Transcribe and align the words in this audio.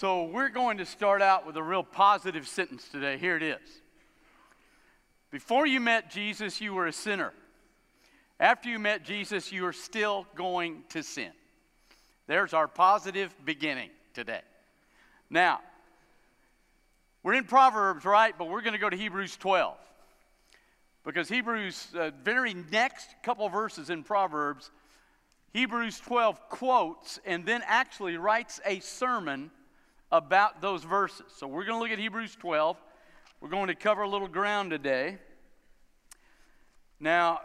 So, 0.00 0.22
we're 0.26 0.48
going 0.48 0.78
to 0.78 0.86
start 0.86 1.22
out 1.22 1.44
with 1.44 1.56
a 1.56 1.62
real 1.64 1.82
positive 1.82 2.46
sentence 2.46 2.86
today. 2.88 3.18
Here 3.18 3.36
it 3.36 3.42
is 3.42 3.58
Before 5.32 5.66
you 5.66 5.80
met 5.80 6.08
Jesus, 6.08 6.60
you 6.60 6.72
were 6.72 6.86
a 6.86 6.92
sinner. 6.92 7.32
After 8.38 8.68
you 8.68 8.78
met 8.78 9.02
Jesus, 9.02 9.50
you 9.50 9.66
are 9.66 9.72
still 9.72 10.24
going 10.36 10.84
to 10.90 11.02
sin. 11.02 11.32
There's 12.28 12.54
our 12.54 12.68
positive 12.68 13.34
beginning 13.44 13.90
today. 14.14 14.42
Now, 15.30 15.62
we're 17.24 17.34
in 17.34 17.42
Proverbs, 17.42 18.04
right? 18.04 18.38
But 18.38 18.48
we're 18.48 18.62
going 18.62 18.74
to 18.74 18.78
go 18.78 18.90
to 18.90 18.96
Hebrews 18.96 19.36
12. 19.36 19.76
Because 21.04 21.28
Hebrews, 21.28 21.88
uh, 21.98 22.12
very 22.22 22.54
next 22.54 23.16
couple 23.24 23.48
verses 23.48 23.90
in 23.90 24.04
Proverbs, 24.04 24.70
Hebrews 25.52 25.98
12 25.98 26.48
quotes 26.50 27.18
and 27.26 27.44
then 27.44 27.62
actually 27.66 28.16
writes 28.16 28.60
a 28.64 28.78
sermon 28.78 29.50
about 30.10 30.60
those 30.60 30.84
verses. 30.84 31.26
So 31.36 31.46
we're 31.46 31.64
going 31.64 31.76
to 31.76 31.82
look 31.82 31.90
at 31.90 31.98
Hebrews 31.98 32.36
12. 32.36 32.76
We're 33.40 33.48
going 33.48 33.68
to 33.68 33.74
cover 33.74 34.02
a 34.02 34.08
little 34.08 34.28
ground 34.28 34.70
today. 34.70 35.18
Now, 36.98 37.40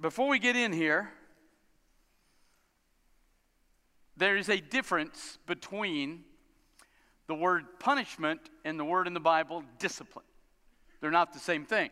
before 0.00 0.28
we 0.28 0.38
get 0.38 0.56
in 0.56 0.72
here, 0.72 1.10
there 4.16 4.36
is 4.36 4.48
a 4.48 4.60
difference 4.60 5.38
between 5.46 6.24
the 7.26 7.34
word 7.34 7.64
punishment 7.78 8.40
and 8.64 8.78
the 8.78 8.84
word 8.84 9.06
in 9.06 9.14
the 9.14 9.20
Bible 9.20 9.62
discipline. 9.78 10.24
They're 11.00 11.10
not 11.10 11.32
the 11.32 11.38
same 11.38 11.64
thing. 11.64 11.90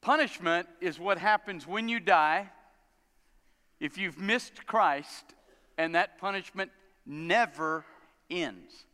Punishment 0.00 0.68
is 0.80 0.98
what 0.98 1.18
happens 1.18 1.66
when 1.66 1.88
you 1.88 1.98
die 1.98 2.50
if 3.80 3.98
you've 3.98 4.18
missed 4.18 4.66
Christ, 4.66 5.33
and 5.78 5.94
that 5.94 6.18
punishment 6.18 6.70
never 7.06 7.84
ends. 8.30 8.84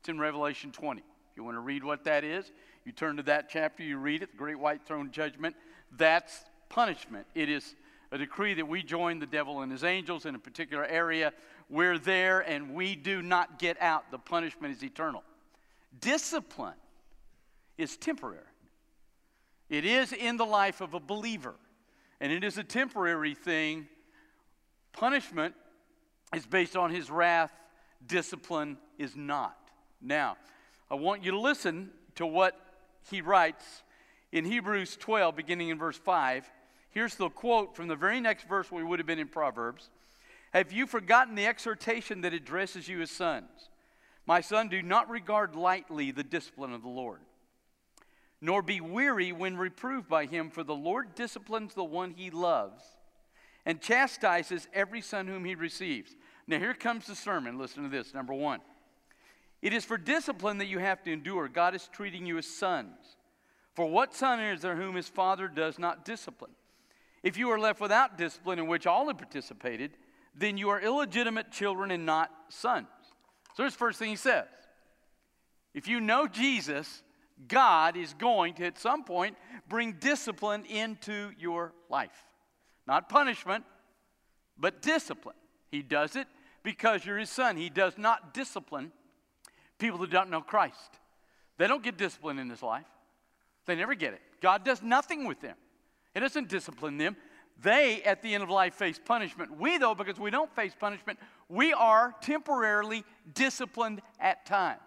It's 0.00 0.08
in 0.08 0.18
Revelation 0.18 0.72
20. 0.72 1.00
If 1.00 1.36
you 1.36 1.44
want 1.44 1.56
to 1.56 1.60
read 1.60 1.84
what 1.84 2.04
that 2.04 2.24
is, 2.24 2.50
you 2.84 2.92
turn 2.92 3.16
to 3.18 3.22
that 3.24 3.48
chapter, 3.48 3.82
you 3.82 3.98
read 3.98 4.22
it, 4.22 4.32
the 4.32 4.38
great 4.38 4.58
white 4.58 4.84
throne 4.86 5.10
judgment. 5.10 5.54
That's 5.96 6.44
punishment. 6.68 7.26
It 7.34 7.48
is 7.48 7.74
a 8.12 8.18
decree 8.18 8.54
that 8.54 8.66
we 8.66 8.82
join 8.82 9.18
the 9.18 9.26
devil 9.26 9.60
and 9.60 9.70
his 9.70 9.84
angels 9.84 10.26
in 10.26 10.34
a 10.34 10.38
particular 10.38 10.84
area. 10.84 11.32
We're 11.68 11.98
there 11.98 12.40
and 12.40 12.74
we 12.74 12.96
do 12.96 13.22
not 13.22 13.58
get 13.58 13.80
out. 13.80 14.10
The 14.10 14.18
punishment 14.18 14.74
is 14.74 14.82
eternal. 14.82 15.22
Discipline 16.00 16.74
is 17.76 17.96
temporary, 17.96 18.44
it 19.68 19.84
is 19.84 20.12
in 20.12 20.36
the 20.36 20.44
life 20.44 20.80
of 20.80 20.94
a 20.94 21.00
believer, 21.00 21.54
and 22.20 22.32
it 22.32 22.44
is 22.44 22.58
a 22.58 22.64
temporary 22.64 23.34
thing. 23.34 23.88
Punishment 24.92 25.54
is 26.34 26.46
based 26.46 26.76
on 26.76 26.90
his 26.90 27.10
wrath, 27.10 27.52
discipline 28.06 28.78
is 28.98 29.16
not. 29.16 29.56
Now, 30.00 30.36
I 30.90 30.94
want 30.94 31.24
you 31.24 31.32
to 31.32 31.40
listen 31.40 31.90
to 32.16 32.26
what 32.26 32.58
he 33.10 33.20
writes 33.20 33.64
in 34.32 34.44
Hebrews 34.44 34.96
12, 34.96 35.34
beginning 35.36 35.70
in 35.70 35.78
verse 35.78 35.98
5. 35.98 36.50
Here's 36.90 37.14
the 37.14 37.30
quote 37.30 37.74
from 37.74 37.88
the 37.88 37.96
very 37.96 38.20
next 38.20 38.48
verse 38.48 38.70
we 38.70 38.84
would 38.84 38.98
have 38.98 39.06
been 39.06 39.18
in 39.18 39.28
Proverbs 39.28 39.90
Have 40.52 40.72
you 40.72 40.86
forgotten 40.86 41.34
the 41.34 41.46
exhortation 41.46 42.20
that 42.22 42.34
addresses 42.34 42.88
you 42.88 43.00
as 43.02 43.10
sons? 43.10 43.68
My 44.26 44.40
son, 44.40 44.68
do 44.68 44.82
not 44.82 45.10
regard 45.10 45.56
lightly 45.56 46.10
the 46.12 46.22
discipline 46.22 46.72
of 46.72 46.82
the 46.82 46.88
Lord, 46.88 47.20
nor 48.40 48.62
be 48.62 48.80
weary 48.80 49.32
when 49.32 49.56
reproved 49.56 50.08
by 50.08 50.26
him, 50.26 50.50
for 50.50 50.62
the 50.62 50.74
Lord 50.74 51.14
disciplines 51.14 51.74
the 51.74 51.84
one 51.84 52.14
he 52.16 52.30
loves 52.30 52.84
and 53.66 53.80
chastises 53.80 54.68
every 54.72 55.00
son 55.00 55.26
whom 55.26 55.44
he 55.44 55.54
receives. 55.54 56.16
Now, 56.50 56.58
here 56.58 56.74
comes 56.74 57.06
the 57.06 57.14
sermon. 57.14 57.58
Listen 57.58 57.84
to 57.84 57.88
this. 57.88 58.12
Number 58.12 58.34
one 58.34 58.60
it 59.62 59.72
is 59.72 59.84
for 59.84 59.96
discipline 59.96 60.58
that 60.58 60.66
you 60.66 60.78
have 60.80 61.02
to 61.04 61.12
endure. 61.12 61.46
God 61.46 61.76
is 61.76 61.88
treating 61.92 62.26
you 62.26 62.38
as 62.38 62.46
sons. 62.46 62.96
For 63.74 63.86
what 63.86 64.14
son 64.14 64.40
is 64.40 64.62
there 64.62 64.74
whom 64.74 64.96
his 64.96 65.08
father 65.08 65.46
does 65.46 65.78
not 65.78 66.04
discipline? 66.04 66.50
If 67.22 67.36
you 67.36 67.50
are 67.50 67.58
left 67.58 67.80
without 67.80 68.18
discipline 68.18 68.58
in 68.58 68.66
which 68.66 68.86
all 68.86 69.06
have 69.06 69.18
participated, 69.18 69.92
then 70.34 70.56
you 70.56 70.70
are 70.70 70.80
illegitimate 70.80 71.52
children 71.52 71.92
and 71.92 72.04
not 72.04 72.30
sons. 72.48 72.88
So 73.54 73.62
here's 73.62 73.74
the 73.74 73.78
first 73.78 74.00
thing 74.00 74.10
he 74.10 74.16
says. 74.16 74.46
If 75.72 75.86
you 75.86 76.00
know 76.00 76.26
Jesus, 76.26 77.04
God 77.46 77.96
is 77.96 78.12
going 78.14 78.54
to, 78.54 78.66
at 78.66 78.78
some 78.78 79.04
point, 79.04 79.36
bring 79.68 79.92
discipline 79.92 80.64
into 80.64 81.30
your 81.38 81.74
life. 81.88 82.24
Not 82.88 83.08
punishment, 83.08 83.64
but 84.58 84.82
discipline. 84.82 85.36
He 85.70 85.82
does 85.82 86.16
it 86.16 86.26
because 86.62 87.04
you're 87.04 87.18
his 87.18 87.30
son. 87.30 87.56
He 87.56 87.70
does 87.70 87.96
not 87.96 88.34
discipline 88.34 88.92
people 89.78 89.98
who 89.98 90.06
don't 90.06 90.30
know 90.30 90.40
Christ. 90.40 90.98
They 91.58 91.66
don't 91.66 91.82
get 91.82 91.96
discipline 91.96 92.38
in 92.38 92.48
this 92.48 92.62
life, 92.62 92.86
they 93.66 93.74
never 93.74 93.94
get 93.94 94.14
it. 94.14 94.20
God 94.40 94.64
does 94.64 94.82
nothing 94.82 95.26
with 95.26 95.40
them. 95.40 95.56
He 96.14 96.20
doesn't 96.20 96.48
discipline 96.48 96.96
them. 96.96 97.16
They, 97.62 98.02
at 98.02 98.22
the 98.22 98.32
end 98.32 98.42
of 98.42 98.48
life, 98.48 98.74
face 98.74 98.98
punishment. 99.02 99.58
We, 99.58 99.76
though, 99.76 99.94
because 99.94 100.18
we 100.18 100.30
don't 100.30 100.50
face 100.56 100.72
punishment, 100.78 101.18
we 101.48 101.74
are 101.74 102.14
temporarily 102.22 103.04
disciplined 103.34 104.00
at 104.18 104.46
times. 104.46 104.80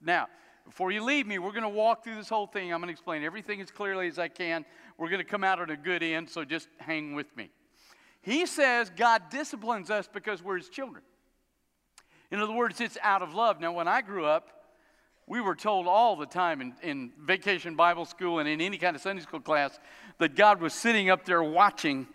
Now, 0.00 0.28
before 0.64 0.92
you 0.92 1.02
leave 1.02 1.26
me, 1.26 1.40
we're 1.40 1.50
going 1.50 1.64
to 1.64 1.68
walk 1.68 2.04
through 2.04 2.14
this 2.14 2.28
whole 2.28 2.46
thing. 2.46 2.72
I'm 2.72 2.80
going 2.80 2.86
to 2.88 2.92
explain 2.92 3.24
everything 3.24 3.60
as 3.60 3.72
clearly 3.72 4.06
as 4.06 4.20
I 4.20 4.28
can. 4.28 4.64
We're 4.96 5.08
going 5.08 5.18
to 5.18 5.28
come 5.28 5.42
out 5.42 5.60
at 5.60 5.70
a 5.70 5.76
good 5.76 6.04
end, 6.04 6.30
so 6.30 6.44
just 6.44 6.68
hang 6.78 7.14
with 7.14 7.36
me. 7.36 7.50
He 8.22 8.46
says 8.46 8.92
God 8.96 9.22
disciplines 9.30 9.90
us 9.90 10.08
because 10.12 10.42
we're 10.42 10.58
his 10.58 10.68
children. 10.68 11.02
In 12.30 12.40
other 12.40 12.52
words, 12.52 12.80
it's 12.80 12.98
out 13.02 13.22
of 13.22 13.34
love. 13.34 13.60
Now, 13.60 13.72
when 13.72 13.88
I 13.88 14.02
grew 14.02 14.24
up, 14.24 14.48
we 15.26 15.40
were 15.40 15.54
told 15.54 15.86
all 15.86 16.16
the 16.16 16.26
time 16.26 16.60
in, 16.60 16.74
in 16.82 17.12
vacation 17.24 17.76
Bible 17.76 18.04
school 18.04 18.38
and 18.38 18.48
in 18.48 18.60
any 18.60 18.78
kind 18.78 18.96
of 18.96 19.02
Sunday 19.02 19.22
school 19.22 19.40
class 19.40 19.78
that 20.18 20.34
God 20.34 20.60
was 20.60 20.74
sitting 20.74 21.10
up 21.10 21.24
there 21.24 21.42
watching 21.42 22.06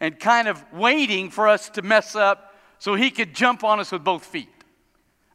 and 0.00 0.18
kind 0.18 0.48
of 0.48 0.64
waiting 0.72 1.30
for 1.30 1.48
us 1.48 1.68
to 1.70 1.82
mess 1.82 2.16
up 2.16 2.54
so 2.78 2.94
he 2.94 3.10
could 3.10 3.34
jump 3.34 3.64
on 3.64 3.80
us 3.80 3.92
with 3.92 4.04
both 4.04 4.24
feet. 4.24 4.48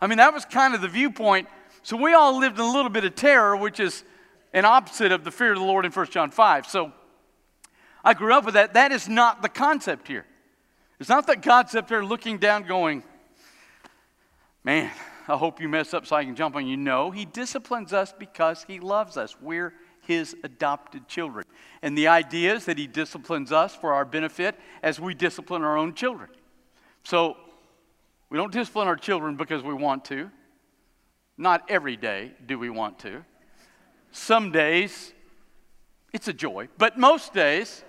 I 0.01 0.07
mean, 0.07 0.17
that 0.17 0.33
was 0.33 0.45
kind 0.45 0.75
of 0.75 0.81
the 0.81 0.87
viewpoint. 0.87 1.47
So 1.83 1.97
we 1.97 2.13
all 2.13 2.37
lived 2.37 2.59
in 2.59 2.65
a 2.65 2.71
little 2.71 2.89
bit 2.91 3.05
of 3.05 3.15
terror, 3.15 3.55
which 3.55 3.79
is 3.79 4.03
an 4.53 4.65
opposite 4.65 5.11
of 5.11 5.23
the 5.23 5.31
fear 5.31 5.53
of 5.53 5.59
the 5.59 5.65
Lord 5.65 5.85
in 5.85 5.91
1 5.91 6.05
John 6.07 6.31
5. 6.31 6.67
So 6.67 6.91
I 8.03 8.13
grew 8.13 8.33
up 8.33 8.45
with 8.45 8.55
that. 8.55 8.73
That 8.73 8.91
is 8.91 9.07
not 9.07 9.41
the 9.41 9.49
concept 9.49 10.07
here. 10.07 10.25
It's 10.99 11.09
not 11.09 11.27
that 11.27 11.41
God's 11.41 11.75
up 11.75 11.87
there 11.87 12.03
looking 12.03 12.37
down 12.39 12.63
going, 12.63 13.03
man, 14.63 14.91
I 15.27 15.37
hope 15.37 15.61
you 15.61 15.69
mess 15.69 15.93
up 15.93 16.05
so 16.05 16.15
I 16.15 16.25
can 16.25 16.35
jump 16.35 16.55
on 16.55 16.67
you. 16.67 16.77
No, 16.77 17.11
He 17.11 17.25
disciplines 17.25 17.93
us 17.93 18.13
because 18.17 18.63
He 18.67 18.79
loves 18.79 19.17
us. 19.17 19.35
We're 19.39 19.73
His 20.01 20.35
adopted 20.43 21.07
children. 21.07 21.45
And 21.81 21.97
the 21.97 22.07
idea 22.07 22.55
is 22.55 22.65
that 22.65 22.77
He 22.77 22.87
disciplines 22.87 23.51
us 23.51 23.75
for 23.75 23.93
our 23.93 24.05
benefit 24.05 24.55
as 24.81 24.99
we 24.99 25.13
discipline 25.13 25.63
our 25.63 25.77
own 25.77 25.93
children. 25.93 26.29
So 27.03 27.37
we 28.29 28.37
don't 28.37 28.51
discipline 28.51 28.87
our 28.87 28.95
children 28.95 29.35
because 29.35 29.63
we 29.63 29.73
want 29.73 30.05
to. 30.05 30.29
Not 31.37 31.63
every 31.69 31.95
day 31.95 32.31
do 32.45 32.59
we 32.59 32.69
want 32.69 32.99
to. 32.99 33.23
Some 34.11 34.51
days 34.51 35.13
it's 36.11 36.27
a 36.27 36.33
joy, 36.33 36.67
but 36.77 36.97
most 36.97 37.33
days 37.33 37.83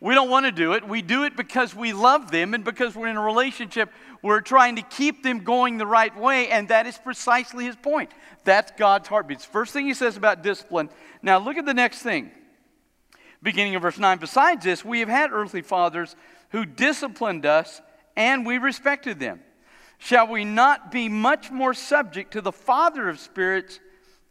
we 0.00 0.14
don't 0.14 0.30
want 0.30 0.46
to 0.46 0.52
do 0.52 0.72
it. 0.72 0.86
We 0.86 1.02
do 1.02 1.24
it 1.24 1.36
because 1.36 1.74
we 1.74 1.92
love 1.92 2.30
them 2.30 2.54
and 2.54 2.64
because 2.64 2.94
we're 2.94 3.08
in 3.08 3.16
a 3.16 3.22
relationship. 3.22 3.90
We're 4.22 4.40
trying 4.40 4.76
to 4.76 4.82
keep 4.82 5.22
them 5.22 5.44
going 5.44 5.78
the 5.78 5.86
right 5.86 6.16
way, 6.16 6.48
and 6.48 6.68
that 6.68 6.86
is 6.86 6.98
precisely 6.98 7.64
his 7.64 7.76
point. 7.76 8.10
That's 8.44 8.72
God's 8.76 9.08
heartbeat. 9.08 9.42
First 9.42 9.72
thing 9.72 9.86
he 9.86 9.94
says 9.94 10.16
about 10.16 10.42
discipline. 10.42 10.90
Now, 11.22 11.38
look 11.38 11.56
at 11.56 11.66
the 11.66 11.74
next 11.74 12.02
thing. 12.02 12.30
Beginning 13.42 13.74
of 13.76 13.82
verse 13.82 13.98
9. 13.98 14.18
Besides 14.18 14.64
this, 14.64 14.84
we 14.84 15.00
have 15.00 15.08
had 15.08 15.32
earthly 15.32 15.62
fathers 15.62 16.16
who 16.50 16.64
disciplined 16.64 17.46
us, 17.46 17.80
and 18.16 18.44
we 18.44 18.58
respected 18.58 19.20
them. 19.20 19.40
Shall 19.98 20.26
we 20.26 20.44
not 20.44 20.90
be 20.90 21.08
much 21.08 21.50
more 21.50 21.74
subject 21.74 22.32
to 22.32 22.40
the 22.40 22.52
Father 22.52 23.08
of 23.08 23.20
spirits 23.20 23.78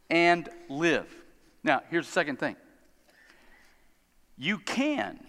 and 0.10 0.50
live? 0.70 1.08
Now, 1.64 1.82
here's 1.90 2.06
the 2.06 2.12
second 2.12 2.40
thing. 2.40 2.56
You 4.38 4.60
can 4.60 5.20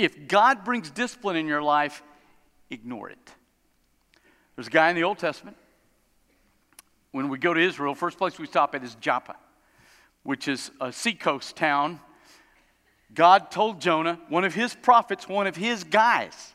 if 0.00 0.28
God 0.28 0.64
brings 0.64 0.90
discipline 0.90 1.36
in 1.36 1.46
your 1.46 1.62
life, 1.62 2.02
ignore 2.70 3.10
it. 3.10 3.18
There's 4.60 4.68
a 4.68 4.72
guy 4.72 4.90
in 4.90 4.94
the 4.94 5.04
Old 5.04 5.16
Testament. 5.16 5.56
When 7.12 7.30
we 7.30 7.38
go 7.38 7.54
to 7.54 7.60
Israel, 7.62 7.94
first 7.94 8.18
place 8.18 8.38
we 8.38 8.46
stop 8.46 8.74
at 8.74 8.84
is 8.84 8.94
Joppa, 8.96 9.36
which 10.22 10.48
is 10.48 10.70
a 10.82 10.92
seacoast 10.92 11.56
town. 11.56 11.98
God 13.14 13.50
told 13.50 13.80
Jonah, 13.80 14.20
one 14.28 14.44
of 14.44 14.52
his 14.52 14.74
prophets, 14.74 15.26
one 15.26 15.46
of 15.46 15.56
his 15.56 15.82
guys, 15.82 16.52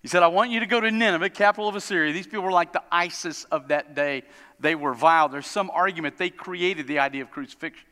he 0.00 0.08
said, 0.08 0.22
I 0.22 0.28
want 0.28 0.50
you 0.50 0.60
to 0.60 0.66
go 0.66 0.80
to 0.80 0.90
Nineveh, 0.90 1.28
capital 1.28 1.68
of 1.68 1.76
Assyria. 1.76 2.14
These 2.14 2.28
people 2.28 2.44
were 2.44 2.50
like 2.50 2.72
the 2.72 2.82
ISIS 2.90 3.44
of 3.44 3.68
that 3.68 3.94
day. 3.94 4.22
They 4.58 4.74
were 4.74 4.94
vile. 4.94 5.28
There's 5.28 5.46
some 5.46 5.68
argument 5.68 6.16
they 6.16 6.30
created 6.30 6.86
the 6.86 7.00
idea 7.00 7.20
of 7.20 7.30
crucifixion. 7.30 7.86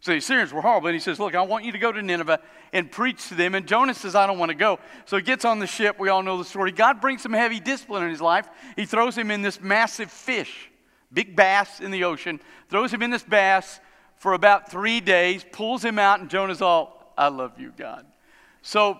So 0.00 0.12
the 0.12 0.18
Assyrians 0.18 0.52
were 0.52 0.60
horrible. 0.60 0.88
And 0.88 0.94
he 0.94 1.00
says, 1.00 1.18
Look, 1.18 1.34
I 1.34 1.42
want 1.42 1.64
you 1.64 1.72
to 1.72 1.78
go 1.78 1.90
to 1.90 2.02
Nineveh 2.02 2.40
and 2.72 2.90
preach 2.90 3.28
to 3.28 3.34
them. 3.34 3.54
And 3.54 3.66
Jonah 3.66 3.94
says, 3.94 4.14
I 4.14 4.26
don't 4.26 4.38
want 4.38 4.50
to 4.50 4.56
go. 4.56 4.78
So 5.06 5.16
he 5.16 5.22
gets 5.22 5.44
on 5.44 5.58
the 5.58 5.66
ship. 5.66 5.98
We 5.98 6.08
all 6.08 6.22
know 6.22 6.38
the 6.38 6.44
story. 6.44 6.72
God 6.72 7.00
brings 7.00 7.22
some 7.22 7.32
heavy 7.32 7.60
discipline 7.60 8.04
in 8.04 8.10
his 8.10 8.20
life. 8.20 8.48
He 8.76 8.86
throws 8.86 9.16
him 9.16 9.30
in 9.30 9.42
this 9.42 9.60
massive 9.60 10.10
fish, 10.10 10.70
big 11.12 11.34
bass 11.34 11.80
in 11.80 11.90
the 11.90 12.04
ocean, 12.04 12.40
throws 12.68 12.92
him 12.92 13.02
in 13.02 13.10
this 13.10 13.22
bass 13.22 13.80
for 14.16 14.34
about 14.34 14.70
three 14.70 15.00
days, 15.00 15.44
pulls 15.52 15.84
him 15.84 15.98
out, 15.98 16.20
and 16.20 16.28
Jonah's 16.28 16.60
all, 16.60 17.12
I 17.16 17.28
love 17.28 17.58
you, 17.58 17.72
God. 17.76 18.04
So 18.62 18.98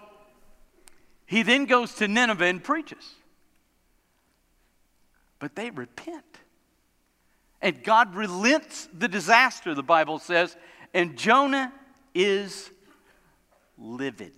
he 1.27 1.43
then 1.43 1.67
goes 1.67 1.95
to 1.97 2.09
Nineveh 2.09 2.45
and 2.45 2.63
preaches. 2.63 3.05
But 5.39 5.55
they 5.55 5.71
repent. 5.71 6.25
And 7.61 7.83
God 7.83 8.15
relents 8.15 8.89
the 8.97 9.09
disaster, 9.09 9.75
the 9.75 9.83
Bible 9.83 10.19
says, 10.19 10.57
and 10.95 11.17
Jonah 11.17 11.73
is 12.15 12.71
livid. 13.77 14.33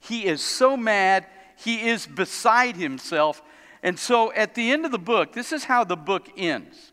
He 0.00 0.26
is 0.26 0.40
so 0.42 0.76
mad, 0.76 1.26
he 1.56 1.88
is 1.88 2.06
beside 2.06 2.76
himself. 2.76 3.42
And 3.82 3.98
so 3.98 4.32
at 4.32 4.54
the 4.54 4.70
end 4.70 4.84
of 4.84 4.92
the 4.92 4.98
book, 4.98 5.32
this 5.32 5.52
is 5.52 5.64
how 5.64 5.84
the 5.84 5.96
book 5.96 6.28
ends. 6.36 6.92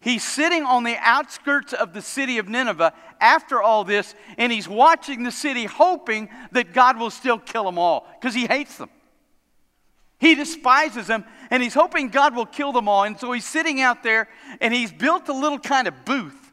He's 0.00 0.24
sitting 0.24 0.64
on 0.64 0.84
the 0.84 0.96
outskirts 0.98 1.74
of 1.74 1.92
the 1.92 2.00
city 2.00 2.38
of 2.38 2.48
Nineveh 2.48 2.94
after 3.20 3.60
all 3.60 3.84
this, 3.84 4.14
and 4.38 4.50
he's 4.50 4.66
watching 4.66 5.24
the 5.24 5.30
city, 5.32 5.64
hoping 5.66 6.30
that 6.52 6.72
God 6.72 6.98
will 6.98 7.10
still 7.10 7.38
kill 7.38 7.64
them 7.64 7.78
all 7.78 8.06
because 8.18 8.34
he 8.34 8.46
hates 8.46 8.78
them. 8.78 8.88
He 10.18 10.34
despises 10.34 11.06
them, 11.06 11.24
and 11.50 11.62
he's 11.62 11.74
hoping 11.74 12.08
God 12.08 12.34
will 12.34 12.46
kill 12.46 12.72
them 12.72 12.88
all. 12.88 13.04
And 13.04 13.18
so 13.18 13.32
he's 13.32 13.46
sitting 13.46 13.80
out 13.80 14.02
there, 14.02 14.28
and 14.60 14.72
he's 14.72 14.92
built 14.92 15.28
a 15.28 15.34
little 15.34 15.58
kind 15.58 15.86
of 15.86 16.04
booth 16.04 16.49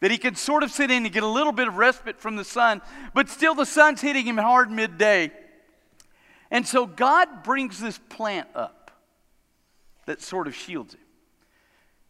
that 0.00 0.10
he 0.10 0.18
can 0.18 0.34
sort 0.34 0.62
of 0.62 0.70
sit 0.70 0.90
in 0.90 1.04
and 1.04 1.12
get 1.12 1.22
a 1.22 1.28
little 1.28 1.52
bit 1.52 1.68
of 1.68 1.76
respite 1.76 2.18
from 2.18 2.36
the 2.36 2.44
sun, 2.44 2.80
but 3.14 3.28
still 3.28 3.54
the 3.54 3.66
sun's 3.66 4.00
hitting 4.00 4.26
him 4.26 4.38
hard 4.38 4.70
midday. 4.70 5.30
And 6.50 6.66
so 6.66 6.86
God 6.86 7.42
brings 7.42 7.80
this 7.80 7.98
plant 8.08 8.48
up 8.54 8.90
that 10.06 10.20
sort 10.20 10.46
of 10.46 10.54
shields 10.54 10.94
him. 10.94 11.00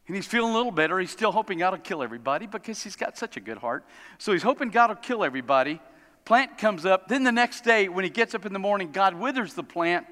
And 0.07 0.17
he's 0.17 0.27
feeling 0.27 0.53
a 0.53 0.57
little 0.57 0.73
better. 0.73 0.99
He's 0.99 1.11
still 1.11 1.31
hoping 1.31 1.59
God 1.59 1.73
will 1.73 1.79
kill 1.79 2.03
everybody 2.03 2.47
because 2.47 2.83
he's 2.83 2.97
got 2.97 3.17
such 3.17 3.37
a 3.37 3.41
good 3.41 3.59
heart. 3.59 3.85
So 4.19 4.33
he's 4.33 4.43
hoping 4.43 4.71
God 4.71 4.91
will 4.91 4.97
kill 4.97 5.23
everybody. 5.23 5.81
Plant 6.25 6.59
comes 6.59 6.85
up. 6.85 7.09
Then 7.09 7.23
the 7.23 7.33
next 7.33 7.63
day, 7.63 7.89
when 7.89 8.05
he 8.05 8.11
gets 8.11 8.35
up 8.35 8.47
in 8.47 8.53
the 8.53 8.59
morning, 8.59 8.91
God 8.93 9.15
withers 9.15 9.55
the 9.55 9.63
plant. 9.63 10.07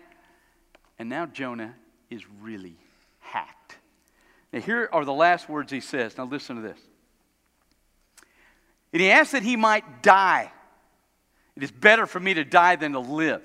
And 0.98 1.08
now 1.08 1.26
Jonah 1.26 1.74
is 2.10 2.22
really 2.40 2.76
hacked. 3.18 3.76
Now, 4.52 4.60
here 4.60 4.88
are 4.92 5.04
the 5.04 5.12
last 5.12 5.48
words 5.48 5.72
he 5.72 5.80
says. 5.80 6.16
Now, 6.16 6.24
listen 6.24 6.56
to 6.56 6.62
this. 6.62 6.78
And 8.92 9.02
he 9.02 9.10
asked 9.10 9.32
that 9.32 9.42
he 9.42 9.56
might 9.56 10.02
die. 10.02 10.50
It 11.56 11.62
is 11.62 11.70
better 11.70 12.06
for 12.06 12.20
me 12.20 12.34
to 12.34 12.44
die 12.44 12.76
than 12.76 12.92
to 12.92 13.00
live. 13.00 13.42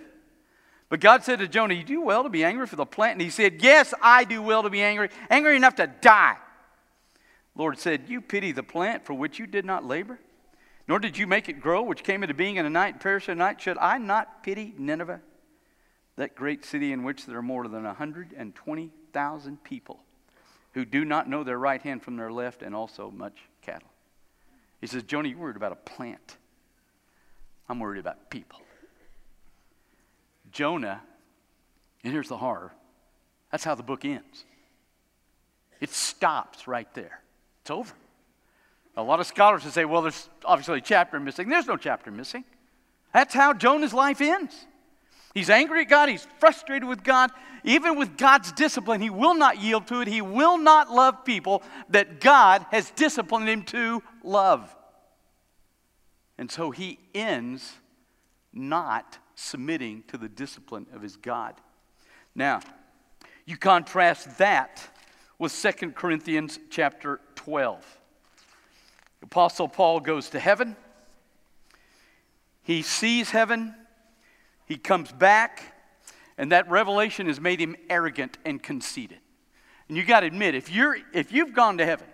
But 0.89 0.99
God 0.99 1.23
said 1.23 1.39
to 1.39 1.47
Jonah, 1.47 1.73
You 1.73 1.83
do 1.83 2.01
well 2.01 2.23
to 2.23 2.29
be 2.29 2.43
angry 2.43 2.67
for 2.67 2.75
the 2.75 2.85
plant. 2.85 3.13
And 3.13 3.21
he 3.21 3.31
said, 3.31 3.63
Yes, 3.63 3.93
I 4.01 4.23
do 4.23 4.41
well 4.41 4.63
to 4.63 4.69
be 4.69 4.81
angry, 4.81 5.09
angry 5.29 5.55
enough 5.55 5.75
to 5.75 5.87
die. 5.87 6.37
Lord 7.55 7.79
said, 7.79 8.03
You 8.07 8.21
pity 8.21 8.51
the 8.51 8.63
plant 8.63 9.05
for 9.05 9.13
which 9.13 9.39
you 9.39 9.47
did 9.47 9.65
not 9.65 9.83
labor, 9.83 10.19
nor 10.87 10.99
did 10.99 11.17
you 11.17 11.25
make 11.27 11.49
it 11.49 11.59
grow, 11.59 11.81
which 11.81 12.03
came 12.03 12.23
into 12.23 12.35
being 12.35 12.57
in 12.57 12.65
a 12.65 12.69
night 12.69 12.93
and 12.93 13.01
perished 13.01 13.29
in 13.29 13.33
a 13.33 13.43
night. 13.43 13.59
Should 13.61 13.77
I 13.79 13.97
not 13.97 14.43
pity 14.43 14.73
Nineveh, 14.77 15.21
that 16.15 16.35
great 16.35 16.63
city 16.63 16.91
in 16.91 17.03
which 17.03 17.25
there 17.25 17.39
are 17.39 17.41
more 17.41 17.67
than 17.67 17.83
120,000 17.83 19.63
people 19.63 19.99
who 20.73 20.85
do 20.85 21.05
not 21.05 21.27
know 21.27 21.43
their 21.43 21.57
right 21.57 21.81
hand 21.81 22.03
from 22.03 22.17
their 22.17 22.31
left, 22.31 22.61
and 22.61 22.75
also 22.75 23.09
much? 23.09 23.37
He 24.83 24.87
says, 24.87 25.03
Jonah, 25.03 25.29
you're 25.29 25.37
worried 25.37 25.55
about 25.55 25.71
a 25.71 25.75
plant. 25.77 26.35
I'm 27.69 27.79
worried 27.79 28.01
about 28.01 28.29
people. 28.29 28.59
Jonah, 30.51 30.99
and 32.03 32.11
here's 32.11 32.27
the 32.27 32.35
horror 32.35 32.73
that's 33.49 33.63
how 33.63 33.75
the 33.75 33.83
book 33.83 34.03
ends. 34.03 34.43
It 35.79 35.89
stops 35.89 36.67
right 36.67 36.93
there, 36.95 37.21
it's 37.61 37.71
over. 37.71 37.93
A 38.97 39.03
lot 39.03 39.21
of 39.21 39.25
scholars 39.25 39.63
would 39.63 39.71
say, 39.71 39.85
well, 39.85 40.01
there's 40.01 40.27
obviously 40.43 40.79
a 40.79 40.81
chapter 40.81 41.17
missing. 41.17 41.47
There's 41.47 41.65
no 41.65 41.77
chapter 41.77 42.11
missing. 42.11 42.43
That's 43.13 43.33
how 43.33 43.53
Jonah's 43.53 43.93
life 43.93 44.19
ends. 44.19 44.65
He's 45.33 45.49
angry 45.49 45.83
at 45.83 45.89
God. 45.89 46.09
He's 46.09 46.27
frustrated 46.39 46.89
with 46.89 47.05
God. 47.05 47.31
Even 47.63 47.97
with 47.97 48.17
God's 48.17 48.51
discipline, 48.51 49.01
he 49.01 49.09
will 49.09 49.35
not 49.35 49.59
yield 49.61 49.87
to 49.87 50.01
it. 50.01 50.07
He 50.07 50.21
will 50.21 50.57
not 50.57 50.91
love 50.91 51.23
people 51.23 51.63
that 51.89 52.19
God 52.19 52.65
has 52.71 52.91
disciplined 52.91 53.47
him 53.47 53.63
to 53.63 54.03
love. 54.23 54.75
And 56.37 56.51
so 56.51 56.71
he 56.71 56.99
ends 57.15 57.73
not 58.51 59.17
submitting 59.35 60.03
to 60.07 60.17
the 60.17 60.29
discipline 60.29 60.87
of 60.93 61.01
his 61.01 61.15
God. 61.15 61.55
Now, 62.35 62.59
you 63.45 63.57
contrast 63.57 64.37
that 64.37 64.87
with 65.39 65.53
2 65.53 65.91
Corinthians 65.91 66.59
chapter 66.69 67.19
12. 67.35 67.99
Apostle 69.21 69.67
Paul 69.67 69.99
goes 69.99 70.29
to 70.31 70.39
heaven. 70.39 70.75
He 72.61 72.81
sees 72.81 73.29
heaven. 73.29 73.75
He 74.65 74.77
comes 74.77 75.11
back. 75.11 75.72
And 76.37 76.51
that 76.51 76.69
revelation 76.69 77.27
has 77.27 77.39
made 77.39 77.59
him 77.59 77.75
arrogant 77.89 78.37
and 78.45 78.61
conceited. 78.61 79.19
And 79.87 79.97
you 79.97 80.03
got 80.03 80.21
to 80.21 80.27
admit, 80.27 80.55
if, 80.55 80.71
you're, 80.71 80.97
if 81.13 81.31
you've 81.31 81.53
gone 81.53 81.77
to 81.77 81.85
heaven, 81.85 82.07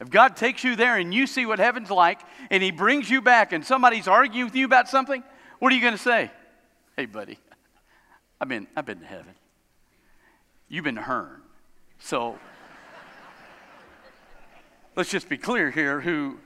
if 0.00 0.10
God 0.10 0.36
takes 0.36 0.62
you 0.64 0.76
there 0.76 0.96
and 0.96 1.12
you 1.12 1.26
see 1.26 1.46
what 1.46 1.58
heaven's 1.58 1.90
like, 1.90 2.20
and 2.50 2.62
He 2.62 2.70
brings 2.70 3.08
you 3.08 3.20
back 3.20 3.52
and 3.52 3.64
somebody's 3.64 4.06
arguing 4.08 4.46
with 4.46 4.56
you 4.56 4.66
about 4.66 4.88
something, 4.88 5.22
what 5.58 5.72
are 5.72 5.76
you 5.76 5.80
going 5.80 5.94
to 5.94 6.02
say? 6.02 6.30
Hey, 6.96 7.06
buddy, 7.06 7.38
I've 8.40 8.48
been, 8.48 8.66
I've 8.76 8.86
been 8.86 9.00
to 9.00 9.06
heaven. 9.06 9.34
You've 10.68 10.84
been 10.84 10.96
to 10.96 11.02
Hearne. 11.02 11.40
So 11.98 12.38
let's 14.96 15.10
just 15.10 15.28
be 15.28 15.38
clear 15.38 15.70
here 15.70 16.00
who, 16.00 16.38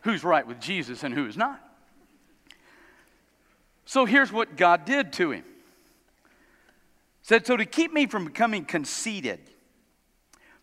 who's 0.00 0.24
right 0.24 0.46
with 0.46 0.60
Jesus 0.60 1.02
and 1.04 1.14
who 1.14 1.26
is 1.26 1.36
not. 1.36 1.62
So 3.84 4.04
here's 4.04 4.32
what 4.32 4.56
God 4.56 4.84
did 4.84 5.12
to 5.14 5.30
him. 5.30 5.44
Said, 7.26 7.44
so 7.44 7.56
to 7.56 7.64
keep 7.64 7.92
me 7.92 8.06
from 8.06 8.26
becoming 8.26 8.64
conceited, 8.64 9.40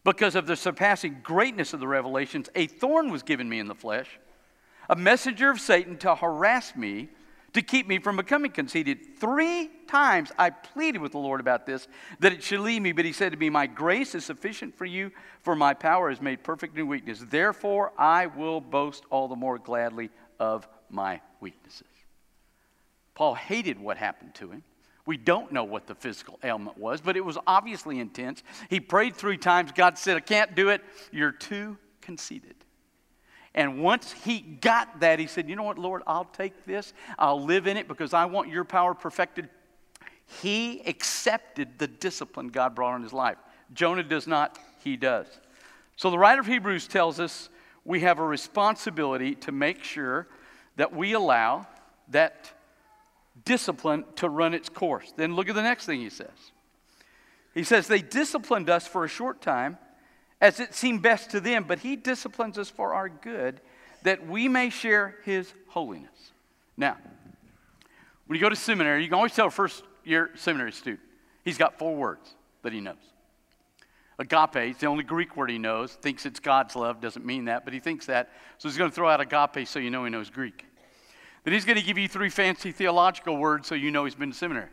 because 0.05 0.33
of 0.33 0.47
the 0.47 0.55
surpassing 0.55 1.17
greatness 1.21 1.73
of 1.73 1.81
the 1.81 1.87
revelations, 1.89 2.47
a 2.55 2.67
thorn 2.67 3.11
was 3.11 3.21
given 3.21 3.49
me 3.49 3.59
in 3.59 3.67
the 3.67 3.75
flesh, 3.75 4.17
a 4.89 4.95
messenger 4.95 5.49
of 5.49 5.59
Satan 5.59 5.97
to 5.97 6.15
harass 6.15 6.73
me, 6.73 7.09
to 7.51 7.61
keep 7.61 7.85
me 7.85 7.99
from 7.99 8.15
becoming 8.15 8.49
conceited. 8.49 9.19
Three 9.19 9.71
times 9.89 10.31
I 10.39 10.51
pleaded 10.51 11.01
with 11.01 11.11
the 11.11 11.17
Lord 11.17 11.41
about 11.41 11.65
this, 11.65 11.89
that 12.21 12.31
it 12.31 12.41
should 12.41 12.61
leave 12.61 12.81
me, 12.81 12.93
but 12.93 13.03
he 13.03 13.11
said 13.11 13.33
to 13.33 13.37
me, 13.37 13.49
My 13.49 13.67
grace 13.67 14.15
is 14.15 14.23
sufficient 14.23 14.73
for 14.77 14.85
you, 14.85 15.11
for 15.41 15.57
my 15.57 15.73
power 15.73 16.09
is 16.09 16.21
made 16.21 16.45
perfect 16.45 16.77
in 16.77 16.87
weakness. 16.87 17.25
Therefore, 17.29 17.91
I 17.97 18.27
will 18.27 18.61
boast 18.61 19.03
all 19.09 19.27
the 19.27 19.35
more 19.35 19.59
gladly 19.59 20.11
of 20.39 20.65
my 20.89 21.19
weaknesses. 21.41 21.87
Paul 23.15 23.35
hated 23.35 23.81
what 23.81 23.97
happened 23.97 24.33
to 24.35 24.49
him. 24.49 24.63
We 25.05 25.17
don't 25.17 25.51
know 25.51 25.65
what 25.65 25.85
the 25.87 25.95
physical 25.95 26.39
ailment 26.43 26.77
was, 26.77 27.01
but 27.01 27.17
it 27.17 27.25
was 27.25 27.37
obviously 27.45 27.99
intense. 27.99 28.41
He 28.69 28.79
prayed 28.79 29.15
three 29.15 29.37
times. 29.37 29.71
God 29.73 29.97
said, 29.97 30.15
I 30.15 30.21
can't 30.21 30.55
do 30.55 30.69
it. 30.69 30.81
You're 31.11 31.31
too 31.31 31.77
conceited. 32.01 32.55
And 33.53 33.83
once 33.83 34.11
he 34.11 34.39
got 34.39 35.01
that, 35.01 35.19
he 35.19 35.27
said, 35.27 35.49
You 35.49 35.55
know 35.55 35.63
what, 35.63 35.77
Lord, 35.77 36.01
I'll 36.07 36.25
take 36.25 36.65
this. 36.65 36.93
I'll 37.19 37.43
live 37.43 37.67
in 37.67 37.77
it 37.77 37.87
because 37.87 38.13
I 38.13 38.25
want 38.25 38.49
your 38.49 38.63
power 38.63 38.93
perfected. 38.93 39.49
He 40.41 40.81
accepted 40.87 41.77
the 41.77 41.87
discipline 41.87 42.47
God 42.47 42.73
brought 42.73 42.95
in 42.95 43.03
his 43.03 43.13
life. 43.13 43.37
Jonah 43.73 44.03
does 44.03 44.25
not, 44.25 44.57
he 44.83 44.95
does. 44.95 45.27
So 45.97 46.09
the 46.09 46.17
writer 46.17 46.41
of 46.41 46.47
Hebrews 46.47 46.87
tells 46.87 47.19
us 47.19 47.49
we 47.85 47.99
have 47.99 48.19
a 48.19 48.25
responsibility 48.25 49.35
to 49.35 49.51
make 49.51 49.83
sure 49.83 50.27
that 50.77 50.95
we 50.95 51.13
allow 51.13 51.67
that 52.09 52.51
discipline 53.45 54.05
to 54.15 54.29
run 54.29 54.53
its 54.53 54.69
course. 54.69 55.13
Then 55.15 55.35
look 55.35 55.49
at 55.49 55.55
the 55.55 55.63
next 55.63 55.85
thing 55.85 55.99
he 55.99 56.09
says. 56.09 56.29
He 57.53 57.63
says, 57.63 57.87
They 57.87 58.01
disciplined 58.01 58.69
us 58.69 58.87
for 58.87 59.03
a 59.03 59.09
short 59.09 59.41
time 59.41 59.77
as 60.41 60.59
it 60.59 60.73
seemed 60.73 61.01
best 61.01 61.31
to 61.31 61.39
them, 61.39 61.65
but 61.67 61.79
he 61.79 61.95
disciplines 61.95 62.57
us 62.57 62.69
for 62.69 62.93
our 62.93 63.09
good 63.09 63.61
that 64.03 64.27
we 64.27 64.47
may 64.47 64.69
share 64.69 65.15
his 65.23 65.51
holiness. 65.69 66.31
Now, 66.75 66.97
when 68.27 68.37
you 68.37 68.41
go 68.41 68.49
to 68.49 68.55
seminary, 68.55 69.03
you 69.03 69.07
can 69.07 69.15
always 69.15 69.33
tell 69.33 69.47
a 69.47 69.51
first 69.51 69.83
year 70.03 70.31
seminary 70.35 70.71
student, 70.71 71.01
he's 71.43 71.57
got 71.57 71.77
four 71.77 71.95
words 71.95 72.35
that 72.63 72.73
he 72.73 72.81
knows. 72.81 72.95
Agape, 74.19 74.55
it's 74.57 74.79
the 74.79 74.87
only 74.87 75.03
Greek 75.03 75.35
word 75.35 75.49
he 75.49 75.57
knows, 75.57 75.93
thinks 75.93 76.25
it's 76.25 76.39
God's 76.39 76.75
love, 76.75 77.01
doesn't 77.01 77.25
mean 77.25 77.45
that, 77.45 77.65
but 77.65 77.73
he 77.73 77.79
thinks 77.79 78.05
that. 78.05 78.29
So 78.57 78.69
he's 78.69 78.77
going 78.77 78.91
to 78.91 78.95
throw 78.95 79.09
out 79.09 79.21
agape 79.21 79.67
so 79.67 79.79
you 79.79 79.89
know 79.89 80.03
he 80.03 80.11
knows 80.11 80.29
Greek. 80.29 80.65
Then 81.43 81.53
he's 81.53 81.65
going 81.65 81.77
to 81.77 81.83
give 81.83 81.97
you 81.97 82.07
three 82.07 82.29
fancy 82.29 82.71
theological 82.71 83.37
words 83.37 83.67
so 83.67 83.75
you 83.75 83.91
know 83.91 84.05
he's 84.05 84.15
been 84.15 84.31
to 84.31 84.37
seminary. 84.37 84.69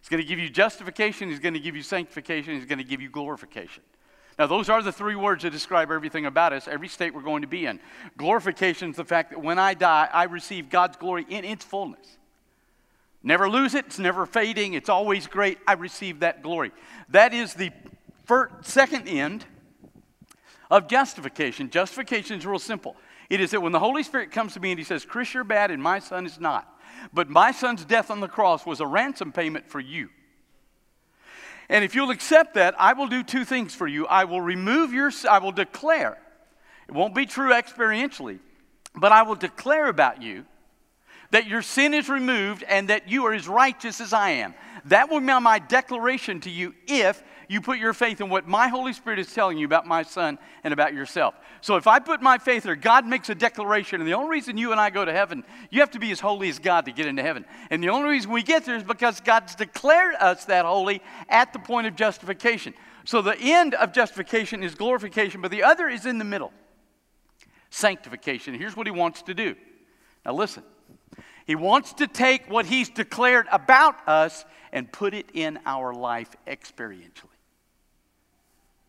He's 0.00 0.08
going 0.08 0.22
to 0.22 0.28
give 0.28 0.38
you 0.38 0.50
justification, 0.50 1.30
he's 1.30 1.38
going 1.38 1.54
to 1.54 1.60
give 1.60 1.74
you 1.74 1.82
sanctification, 1.82 2.54
he's 2.54 2.66
going 2.66 2.78
to 2.78 2.84
give 2.84 3.00
you 3.00 3.08
glorification. 3.08 3.82
Now, 4.38 4.46
those 4.48 4.68
are 4.68 4.82
the 4.82 4.92
three 4.92 5.14
words 5.14 5.44
that 5.44 5.50
describe 5.50 5.90
everything 5.90 6.26
about 6.26 6.52
us, 6.52 6.66
every 6.66 6.88
state 6.88 7.14
we're 7.14 7.22
going 7.22 7.42
to 7.42 7.48
be 7.48 7.66
in. 7.66 7.78
Glorification 8.16 8.90
is 8.90 8.96
the 8.96 9.04
fact 9.04 9.30
that 9.30 9.40
when 9.40 9.58
I 9.58 9.74
die, 9.74 10.08
I 10.12 10.24
receive 10.24 10.68
God's 10.68 10.96
glory 10.96 11.24
in 11.28 11.44
its 11.44 11.64
fullness. 11.64 12.18
Never 13.22 13.48
lose 13.48 13.74
it, 13.74 13.86
it's 13.86 13.98
never 13.98 14.26
fading, 14.26 14.74
it's 14.74 14.88
always 14.90 15.26
great. 15.26 15.58
I 15.66 15.72
receive 15.74 16.20
that 16.20 16.42
glory. 16.42 16.72
That 17.08 17.32
is 17.32 17.54
the 17.54 17.70
first, 18.26 18.66
second 18.66 19.08
end 19.08 19.46
of 20.70 20.88
justification. 20.88 21.70
Justification 21.70 22.38
is 22.38 22.44
real 22.44 22.58
simple. 22.58 22.96
It 23.34 23.40
is 23.40 23.50
that 23.50 23.60
when 23.60 23.72
the 23.72 23.80
Holy 23.80 24.04
Spirit 24.04 24.30
comes 24.30 24.54
to 24.54 24.60
me 24.60 24.70
and 24.70 24.78
He 24.78 24.84
says, 24.84 25.04
Chris, 25.04 25.34
you're 25.34 25.42
bad 25.42 25.72
and 25.72 25.82
my 25.82 25.98
son 25.98 26.24
is 26.24 26.38
not. 26.38 26.72
But 27.12 27.28
my 27.28 27.50
son's 27.50 27.84
death 27.84 28.08
on 28.08 28.20
the 28.20 28.28
cross 28.28 28.64
was 28.64 28.78
a 28.78 28.86
ransom 28.86 29.32
payment 29.32 29.68
for 29.68 29.80
you. 29.80 30.08
And 31.68 31.84
if 31.84 31.96
you'll 31.96 32.10
accept 32.10 32.54
that, 32.54 32.76
I 32.78 32.92
will 32.92 33.08
do 33.08 33.24
two 33.24 33.44
things 33.44 33.74
for 33.74 33.88
you. 33.88 34.06
I 34.06 34.22
will 34.22 34.40
remove 34.40 34.92
your, 34.92 35.10
I 35.28 35.38
will 35.38 35.50
declare, 35.50 36.16
it 36.86 36.94
won't 36.94 37.12
be 37.12 37.26
true 37.26 37.50
experientially, 37.50 38.38
but 38.94 39.10
I 39.10 39.22
will 39.22 39.34
declare 39.34 39.88
about 39.88 40.22
you 40.22 40.44
that 41.32 41.48
your 41.48 41.62
sin 41.62 41.92
is 41.92 42.08
removed 42.08 42.62
and 42.62 42.88
that 42.88 43.08
you 43.08 43.26
are 43.26 43.34
as 43.34 43.48
righteous 43.48 44.00
as 44.00 44.12
I 44.12 44.30
am. 44.30 44.54
That 44.84 45.10
will 45.10 45.18
be 45.18 45.26
my 45.26 45.58
declaration 45.58 46.38
to 46.42 46.50
you 46.50 46.72
if 46.86 47.20
you 47.48 47.60
put 47.60 47.78
your 47.78 47.92
faith 47.92 48.20
in 48.20 48.28
what 48.28 48.46
my 48.46 48.68
Holy 48.68 48.92
Spirit 48.92 49.18
is 49.18 49.32
telling 49.32 49.58
you 49.58 49.66
about 49.66 49.86
my 49.86 50.02
son 50.02 50.38
and 50.62 50.72
about 50.72 50.94
yourself. 50.94 51.34
So 51.60 51.76
if 51.76 51.86
I 51.86 51.98
put 51.98 52.22
my 52.22 52.38
faith 52.38 52.64
there, 52.64 52.76
God 52.76 53.06
makes 53.06 53.28
a 53.28 53.34
declaration, 53.34 54.00
and 54.00 54.08
the 54.08 54.14
only 54.14 54.30
reason 54.30 54.56
you 54.56 54.72
and 54.72 54.80
I 54.80 54.90
go 54.90 55.04
to 55.04 55.12
heaven, 55.12 55.44
you 55.70 55.80
have 55.80 55.90
to 55.92 55.98
be 55.98 56.10
as 56.10 56.20
holy 56.20 56.48
as 56.48 56.58
God 56.58 56.84
to 56.86 56.92
get 56.92 57.06
into 57.06 57.22
heaven. 57.22 57.44
And 57.70 57.82
the 57.82 57.90
only 57.90 58.10
reason 58.10 58.30
we 58.30 58.42
get 58.42 58.64
there 58.64 58.76
is 58.76 58.82
because 58.82 59.20
God's 59.20 59.54
declared 59.54 60.14
us 60.16 60.44
that 60.46 60.64
holy 60.64 61.02
at 61.28 61.52
the 61.52 61.58
point 61.58 61.86
of 61.86 61.96
justification. 61.96 62.74
So 63.04 63.22
the 63.22 63.36
end 63.38 63.74
of 63.74 63.92
justification 63.92 64.62
is 64.62 64.74
glorification, 64.74 65.40
but 65.40 65.50
the 65.50 65.62
other 65.62 65.88
is 65.88 66.06
in 66.06 66.18
the 66.18 66.24
middle 66.24 66.52
sanctification. 67.70 68.54
Here's 68.54 68.76
what 68.76 68.86
he 68.86 68.92
wants 68.92 69.22
to 69.22 69.34
do. 69.34 69.56
Now 70.24 70.34
listen. 70.34 70.62
He 71.46 71.54
wants 71.54 71.92
to 71.94 72.06
take 72.06 72.50
what 72.50 72.64
he's 72.66 72.88
declared 72.88 73.46
about 73.52 74.08
us 74.08 74.44
and 74.72 74.90
put 74.90 75.12
it 75.12 75.26
in 75.34 75.58
our 75.66 75.92
life 75.92 76.34
experientially. 76.46 77.33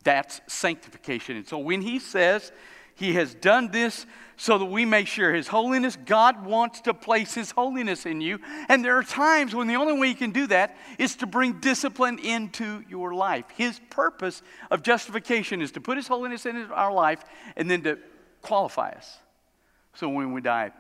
That's 0.06 0.40
sanctification. 0.48 1.36
And 1.36 1.48
so 1.48 1.58
when 1.58 1.82
he 1.82 2.00
says 2.00 2.54
he 2.94 3.14
has 3.16 3.34
done 3.34 3.72
this 3.72 4.06
so 4.38 4.58
that 4.58 4.66
we 4.66 4.86
may 4.86 5.04
share 5.04 5.34
his 5.34 5.48
holiness, 5.48 5.98
God 6.06 6.46
wants 6.46 6.82
to 6.82 6.94
place 6.94 7.34
his 7.34 7.52
holiness 7.52 8.06
in 8.06 8.22
you. 8.22 8.40
And 8.70 8.86
there 8.86 8.98
are 8.98 9.04
times 9.04 9.56
when 9.56 9.68
the 9.68 9.76
only 9.76 10.00
way 10.00 10.08
you 10.08 10.16
can 10.16 10.32
do 10.32 10.46
that 10.48 10.78
is 11.00 11.16
to 11.18 11.28
bring 11.28 11.60
discipline 11.60 12.20
into 12.20 12.84
your 12.88 13.16
life. 13.16 13.46
His 13.58 13.82
purpose 13.90 14.44
of 14.70 14.84
justification 14.84 15.62
is 15.62 15.72
to 15.72 15.82
put 15.82 15.98
his 15.98 16.08
holiness 16.08 16.46
in 16.46 16.56
our 16.72 16.94
life 16.94 17.24
and 17.58 17.70
then 17.70 17.82
to 17.82 17.98
qualify 18.44 18.92
us. 18.92 19.18
So 19.96 20.08
when 20.08 20.34
we 20.34 20.42
die, 20.42 20.72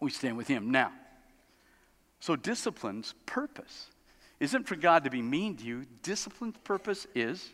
we 0.00 0.10
stand 0.10 0.36
with 0.36 0.48
him. 0.48 0.70
Now, 0.70 0.92
so 2.20 2.36
discipline's 2.36 3.14
purpose 3.24 3.86
isn't 4.38 4.68
for 4.68 4.76
God 4.76 5.04
to 5.04 5.10
be 5.10 5.22
mean 5.22 5.56
to 5.56 5.64
you. 5.64 5.86
Discipline's 6.02 6.56
purpose 6.62 7.06
is 7.14 7.48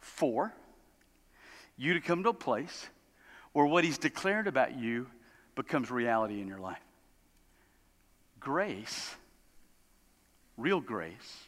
for 0.00 0.52
you 1.76 1.94
to 1.94 2.00
come 2.00 2.22
to 2.24 2.30
a 2.30 2.34
place 2.34 2.88
where 3.52 3.66
what 3.66 3.84
he's 3.84 3.98
declared 3.98 4.46
about 4.46 4.78
you 4.78 5.06
becomes 5.54 5.90
reality 5.90 6.40
in 6.40 6.48
your 6.48 6.58
life. 6.58 6.82
Grace, 8.40 9.14
real 10.56 10.80
grace, 10.80 11.44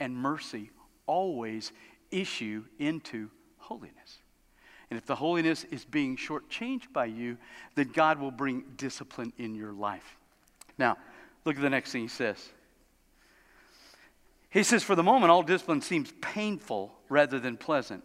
and 0.00 0.16
mercy 0.16 0.70
always 1.06 1.72
issue 2.10 2.64
into 2.78 3.30
holiness. 3.58 4.18
And 4.90 4.98
if 4.98 5.06
the 5.06 5.16
holiness 5.16 5.64
is 5.64 5.84
being 5.84 6.16
shortchanged 6.16 6.92
by 6.92 7.06
you, 7.06 7.38
then 7.74 7.90
God 7.92 8.20
will 8.20 8.30
bring 8.30 8.64
discipline 8.76 9.32
in 9.36 9.54
your 9.54 9.72
life. 9.72 10.16
Now, 10.78 10.96
look 11.44 11.56
at 11.56 11.62
the 11.62 11.70
next 11.70 11.92
thing 11.92 12.02
he 12.02 12.08
says. 12.08 12.50
He 14.56 14.62
says, 14.62 14.82
For 14.82 14.94
the 14.94 15.02
moment, 15.02 15.30
all 15.30 15.42
discipline 15.42 15.82
seems 15.82 16.14
painful 16.22 16.90
rather 17.10 17.38
than 17.38 17.58
pleasant, 17.58 18.02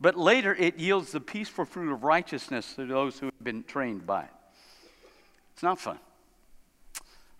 but 0.00 0.16
later 0.16 0.54
it 0.54 0.78
yields 0.78 1.12
the 1.12 1.20
peaceful 1.20 1.66
fruit 1.66 1.92
of 1.92 2.04
righteousness 2.04 2.72
to 2.76 2.86
those 2.86 3.18
who 3.18 3.26
have 3.26 3.44
been 3.44 3.64
trained 3.64 4.06
by 4.06 4.22
it. 4.22 4.30
It's 5.52 5.62
not 5.62 5.78
fun. 5.78 5.98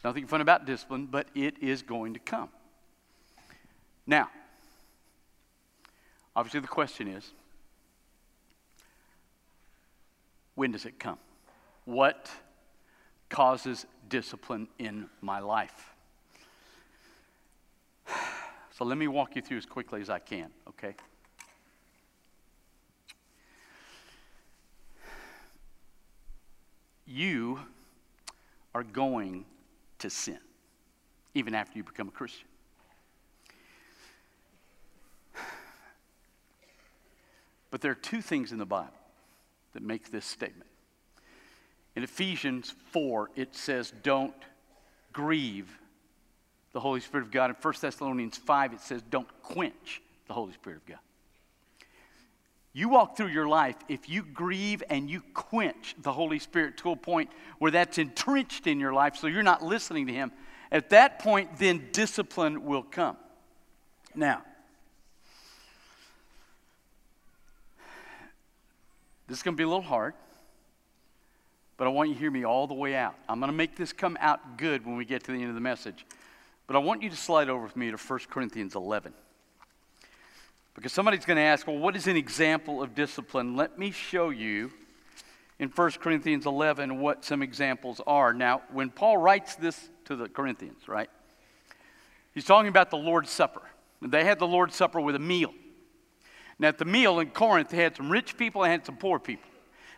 Nothing 0.05 0.27
fun 0.27 0.43
about 0.43 0.67
discipline, 0.67 1.07
but 1.07 1.29
it 1.35 1.55
is 1.63 1.81
going 1.81 2.13
to 2.13 2.21
come. 2.21 2.51
Now, 4.07 4.29
obviously, 6.37 6.61
the 6.61 6.69
question 6.69 7.09
is 7.09 7.33
when 10.55 10.71
does 10.71 10.85
it 10.85 10.99
come? 10.99 11.17
What 11.87 12.29
causes 13.31 13.87
discipline 14.07 14.69
in 14.79 15.09
my 15.23 15.41
life? 15.41 15.94
So 18.77 18.85
let 18.85 18.99
me 18.99 19.07
walk 19.07 19.37
you 19.37 19.43
through 19.43 19.59
as 19.59 19.67
quickly 19.67 20.01
as 20.01 20.11
I 20.11 20.19
can, 20.19 20.51
okay? 20.69 20.97
You 27.07 27.61
are 28.75 28.83
going 28.83 29.45
to 30.01 30.11
sin, 30.11 30.41
even 31.35 31.55
after 31.55 31.79
you 31.79 31.85
become 31.85 32.09
a 32.09 32.11
Christian. 32.11 32.49
But 37.71 37.81
there 37.81 37.93
are 37.93 37.97
two 37.97 38.23
things 38.23 38.51
in 38.51 38.59
the 38.59 38.67
Bible 38.67 38.91
that 39.73 39.85
make 39.85 40.11
this 40.11 40.25
statement. 40.25 40.69
In 41.95 42.03
Ephesians 42.03 42.75
4, 42.91 43.31
it 43.37 43.55
says, 43.55 43.93
Don't 44.03 44.35
grieve 45.13 45.79
the 46.75 46.81
Holy 46.81 47.01
Spirit 47.01 47.25
of 47.25 47.31
God. 47.31 47.49
In 47.51 47.57
1 47.57 47.75
Thessalonians 47.81 48.37
5, 48.37 48.75
it 48.75 48.81
says, 48.81 49.01
don't 49.09 49.29
quench 49.43 50.03
the 50.27 50.35
Holy 50.35 50.53
Spirit 50.53 50.79
of 50.79 50.87
God. 50.87 50.99
You 52.75 52.89
walk 52.89 53.17
through 53.17 53.29
your 53.29 53.47
life, 53.47 53.77
if 53.89 54.09
you 54.09 54.25
grieve 54.25 54.83
and 54.91 55.09
you 55.09 55.23
quench 55.33 55.95
the 56.03 56.13
Holy 56.13 56.41
Spirit 56.41 56.77
to 56.79 56.91
a 56.91 56.97
point 56.97 57.31
where 57.61 57.71
that's 57.71 57.99
entrenched 57.99 58.67
in 58.67 58.81
your 58.81 58.93
life, 58.93 59.15
so 59.15 59.29
you're 59.29 59.45
not 59.45 59.63
listening 59.63 60.09
to 60.09 60.13
Him, 60.13 60.33
at 60.73 60.91
that 60.91 61.21
point, 61.21 61.57
then 61.59 61.89
discipline 61.93 62.65
will 62.65 62.83
come. 62.83 63.17
Now, 64.13 64.43
this 69.29 69.39
is 69.39 69.43
going 69.45 69.55
to 69.55 69.57
be 69.57 69.63
a 69.63 69.69
little 69.69 69.81
hard, 69.81 70.15
but 71.77 71.87
I 71.87 71.91
want 71.91 72.09
you 72.09 72.17
to 72.17 72.21
hear 72.21 72.33
me 72.33 72.45
all 72.45 72.67
the 72.67 72.75
way 72.75 72.97
out. 72.97 73.15
I'm 73.29 73.39
going 73.39 73.53
to 73.53 73.57
make 73.57 73.77
this 73.77 73.93
come 73.93 74.19
out 74.21 74.59
good 74.59 74.85
when 74.85 74.97
we 74.97 75.05
get 75.05 75.23
to 75.25 75.31
the 75.31 75.39
end 75.39 75.49
of 75.49 75.55
the 75.55 75.61
message. 75.61 76.05
But 76.67 76.77
I 76.77 76.79
want 76.79 77.03
you 77.03 77.11
to 77.11 77.17
slide 77.17 77.49
over 77.49 77.65
with 77.65 77.77
me 77.77 77.91
to 77.91 77.97
1 77.97 78.19
Corinthians 78.31 78.75
11. 78.75 79.13
Because 80.75 80.93
somebody's 80.93 81.25
going 81.25 81.37
to 81.37 81.43
ask, 81.43 81.67
well, 81.67 81.79
what 81.79 81.95
is 81.95 82.07
an 82.07 82.17
example 82.17 82.83
of 82.83 82.95
discipline? 82.95 83.55
Let 83.55 83.79
me 83.79 83.91
show 83.91 84.31
you 84.31 84.73
in 85.59 85.69
1 85.69 85.91
Corinthians 85.93 86.47
11 86.47 86.99
what 86.99 87.25
some 87.25 87.43
examples 87.43 88.01
are. 88.07 88.33
Now, 88.33 88.63
when 88.73 88.91
Paul 88.91 89.19
writes 89.19 89.55
this 89.55 89.89
to 90.07 90.17
the 90.17 90.29
Corinthians, 90.29 90.89
right, 90.89 91.11
he's 92.33 92.45
talking 92.45 92.69
about 92.69 92.91
the 92.91 92.97
Lord's 92.97 93.31
Supper. 93.31 93.63
They 94.03 94.25
had 94.25 94.39
the 94.39 94.47
Lord's 94.47 94.75
Supper 94.75 95.01
with 95.01 95.15
a 95.15 95.21
meal. 95.21 95.55
Now, 96.59 96.69
at 96.69 96.79
the 96.79 96.85
meal 96.85 97.21
in 97.21 97.31
Corinth, 97.31 97.69
they 97.71 97.83
had 97.83 97.97
some 97.97 98.11
rich 98.11 98.37
people 98.37 98.65
and 98.65 98.71
had 98.71 98.87
some 98.87 98.97
poor 98.97 99.19
people. 99.19 99.49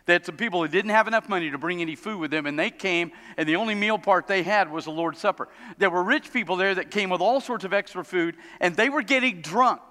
Had 0.07 0.25
some 0.25 0.37
people 0.37 0.61
that 0.61 0.71
didn't 0.71 0.91
have 0.91 1.07
enough 1.07 1.27
money 1.27 1.51
to 1.51 1.57
bring 1.57 1.81
any 1.81 1.95
food 1.95 2.19
with 2.19 2.31
them, 2.31 2.45
and 2.45 2.57
they 2.57 2.69
came, 2.69 3.11
and 3.35 3.47
the 3.47 3.57
only 3.57 3.75
meal 3.75 3.97
part 3.97 4.25
they 4.25 4.41
had 4.41 4.71
was 4.71 4.85
the 4.85 4.91
Lord's 4.91 5.19
Supper. 5.19 5.49
There 5.77 5.89
were 5.89 6.01
rich 6.01 6.31
people 6.31 6.55
there 6.55 6.73
that 6.75 6.91
came 6.91 7.09
with 7.09 7.19
all 7.19 7.41
sorts 7.41 7.65
of 7.65 7.73
extra 7.73 8.05
food, 8.05 8.37
and 8.61 8.73
they 8.73 8.87
were 8.87 9.01
getting 9.01 9.41
drunk 9.41 9.81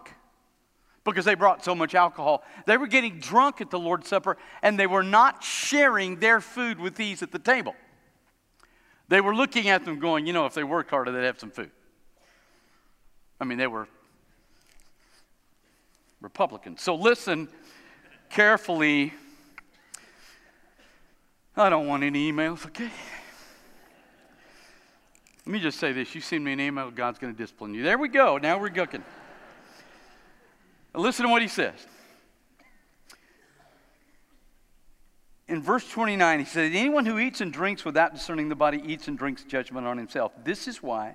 because 1.05 1.27
they 1.27 1.35
brought 1.35 1.63
so 1.63 1.75
much 1.75 1.95
alcohol. 1.95 2.43
They 2.67 2.79
were 2.79 2.87
getting 2.87 3.19
drunk 3.21 3.61
at 3.61 3.71
the 3.71 3.79
Lord's 3.79 4.09
Supper, 4.09 4.39
and 4.63 4.79
they 4.79 4.87
were 4.87 5.03
not 5.03 5.45
sharing 5.45 6.19
their 6.19 6.41
food 6.41 6.81
with 6.81 6.97
these 6.97 7.23
at 7.23 7.31
the 7.31 7.39
table. 7.39 7.75
They 9.09 9.21
were 9.21 9.35
looking 9.35 9.69
at 9.69 9.85
them 9.85 10.01
going, 10.01 10.27
you 10.27 10.33
know, 10.33 10.47
if 10.47 10.55
they 10.55 10.65
worked 10.65 10.91
harder, 10.91 11.13
they'd 11.13 11.27
have 11.27 11.39
some 11.39 11.51
food. 11.51 11.71
I 13.39 13.45
mean, 13.45 13.59
they 13.59 13.67
were 13.67 13.87
Republicans. 16.23 16.81
So 16.81 16.95
listen 16.95 17.49
carefully 18.31 19.13
I 21.57 21.71
don't 21.71 21.87
want 21.87 22.03
any 22.03 22.31
emails, 22.31 22.67
okay? 22.67 22.91
Let 25.47 25.53
me 25.53 25.59
just 25.59 25.79
say 25.79 25.93
this. 25.93 26.15
You 26.15 26.21
send 26.21 26.45
me 26.45 26.53
an 26.53 26.61
email, 26.61 26.91
God's 26.91 27.19
going 27.19 27.33
to 27.33 27.39
discipline 27.39 27.73
you. 27.73 27.83
There 27.83 27.97
we 27.97 28.09
go. 28.09 28.37
Now 28.37 28.59
we're 28.59 28.69
cooking. 28.69 29.05
Listen 30.93 31.25
to 31.25 31.31
what 31.31 31.41
he 31.41 31.49
says. 31.49 31.75
In 35.49 35.63
verse 35.63 35.89
29, 35.89 36.41
he 36.41 36.45
says, 36.45 36.73
Anyone 36.75 37.07
who 37.07 37.19
eats 37.19 37.41
and 37.41 37.53
drinks 37.53 37.85
without 37.85 38.13
discerning 38.13 38.49
the 38.49 38.57
body 38.57 38.83
eats 38.85 39.07
and 39.09 39.17
drinks 39.17 39.45
judgment 39.45 39.87
on 39.87 39.97
himself. 39.97 40.33
This 40.45 40.67
is 40.67 40.83
why 40.83 41.15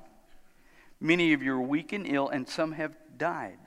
many 1.00 1.33
of 1.33 1.43
you 1.43 1.53
are 1.53 1.62
weak 1.62 1.91
and 1.91 2.07
ill, 2.07 2.29
and 2.29 2.48
some 2.48 2.71
have 2.71 2.95
died. 3.17 3.57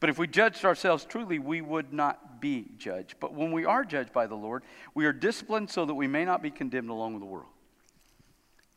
But 0.00 0.10
if 0.10 0.18
we 0.18 0.26
judged 0.26 0.64
ourselves 0.64 1.04
truly, 1.04 1.38
we 1.38 1.60
would 1.60 1.92
not 1.92 2.35
be 2.46 2.66
judged. 2.78 3.16
But 3.18 3.34
when 3.34 3.50
we 3.50 3.64
are 3.64 3.84
judged 3.84 4.12
by 4.12 4.28
the 4.28 4.36
Lord, 4.36 4.62
we 4.94 5.04
are 5.06 5.12
disciplined 5.12 5.68
so 5.68 5.84
that 5.84 5.94
we 5.94 6.06
may 6.06 6.24
not 6.24 6.42
be 6.42 6.50
condemned 6.50 6.90
along 6.90 7.14
with 7.14 7.22
the 7.22 7.26
world. 7.26 7.50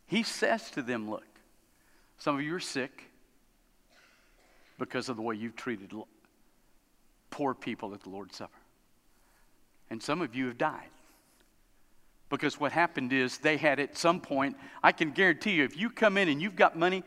He 0.07 0.23
says 0.23 0.71
to 0.71 0.81
them, 0.81 1.07
Look, 1.07 1.27
some 2.17 2.35
of 2.35 2.41
you 2.41 2.55
are 2.55 2.59
sick 2.59 3.03
because 4.79 5.07
of 5.07 5.17
the 5.17 5.21
way 5.21 5.35
you've 5.35 5.55
treated 5.55 5.93
poor 7.29 7.53
people 7.53 7.93
at 7.93 8.01
the 8.01 8.09
Lord's 8.09 8.37
Supper. 8.37 8.57
And 9.91 10.01
some 10.01 10.21
of 10.21 10.33
you 10.33 10.47
have 10.47 10.57
died. 10.57 10.89
Because 12.29 12.59
what 12.59 12.71
happened 12.71 13.13
is 13.13 13.37
they 13.37 13.57
had 13.57 13.79
at 13.79 13.97
some 13.97 14.19
point, 14.19 14.57
I 14.81 14.91
can 14.91 15.11
guarantee 15.11 15.51
you, 15.51 15.63
if 15.63 15.77
you 15.77 15.91
come 15.91 16.17
in 16.17 16.27
and 16.27 16.41
you've 16.41 16.55
got 16.55 16.75
money 16.75 17.03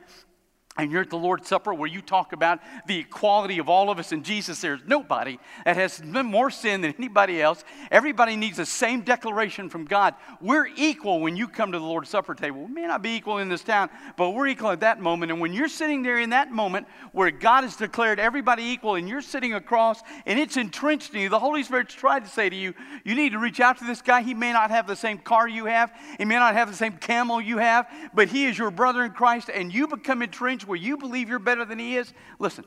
and 0.78 0.90
you're 0.90 1.02
at 1.02 1.10
the 1.10 1.18
Lord's 1.18 1.48
Supper 1.48 1.74
where 1.74 1.88
you 1.88 2.00
talk 2.00 2.32
about 2.32 2.60
the 2.86 2.98
equality 2.98 3.58
of 3.58 3.68
all 3.68 3.90
of 3.90 3.98
us 3.98 4.10
in 4.10 4.22
Jesus, 4.22 4.62
there's 4.62 4.80
nobody 4.86 5.38
that 5.66 5.76
has 5.76 6.02
more 6.02 6.50
sin 6.50 6.80
than 6.80 6.94
anybody 6.96 7.42
else. 7.42 7.62
Everybody 7.90 8.36
needs 8.36 8.56
the 8.56 8.64
same 8.64 9.02
declaration 9.02 9.68
from 9.68 9.84
God. 9.84 10.14
We're 10.40 10.68
equal 10.76 11.20
when 11.20 11.36
you 11.36 11.46
come 11.46 11.72
to 11.72 11.78
the 11.78 11.84
Lord's 11.84 12.08
Supper 12.08 12.34
table. 12.34 12.64
We 12.64 12.72
may 12.72 12.86
not 12.86 13.02
be 13.02 13.10
equal 13.10 13.38
in 13.38 13.50
this 13.50 13.62
town, 13.62 13.90
but 14.16 14.30
we're 14.30 14.46
equal 14.46 14.70
at 14.70 14.80
that 14.80 14.98
moment. 14.98 15.30
And 15.30 15.42
when 15.42 15.52
you're 15.52 15.68
sitting 15.68 16.02
there 16.02 16.18
in 16.18 16.30
that 16.30 16.50
moment 16.50 16.86
where 17.12 17.30
God 17.30 17.64
has 17.64 17.76
declared 17.76 18.18
everybody 18.18 18.62
equal 18.62 18.94
and 18.94 19.06
you're 19.06 19.20
sitting 19.20 19.52
across 19.52 20.00
and 20.24 20.38
it's 20.38 20.56
entrenched 20.56 21.12
in 21.14 21.20
you, 21.20 21.28
the 21.28 21.38
Holy 21.38 21.62
Spirit's 21.64 21.92
tried 21.92 22.24
to 22.24 22.30
say 22.30 22.48
to 22.48 22.56
you, 22.56 22.72
you 23.04 23.14
need 23.14 23.32
to 23.32 23.38
reach 23.38 23.60
out 23.60 23.76
to 23.78 23.84
this 23.84 24.00
guy. 24.00 24.22
He 24.22 24.32
may 24.32 24.54
not 24.54 24.70
have 24.70 24.86
the 24.86 24.96
same 24.96 25.18
car 25.18 25.46
you 25.46 25.66
have, 25.66 25.92
he 26.16 26.24
may 26.24 26.36
not 26.36 26.54
have 26.54 26.70
the 26.70 26.76
same 26.76 26.94
camel 26.94 27.42
you 27.42 27.58
have, 27.58 27.86
but 28.14 28.28
he 28.28 28.46
is 28.46 28.56
your 28.56 28.70
brother 28.70 29.04
in 29.04 29.12
Christ 29.12 29.50
and 29.52 29.72
you 29.72 29.86
become 29.86 30.22
entrenched 30.22 30.61
where 30.66 30.76
you 30.76 30.96
believe 30.96 31.28
you're 31.28 31.38
better 31.38 31.64
than 31.64 31.78
He 31.78 31.96
is, 31.96 32.12
listen, 32.38 32.64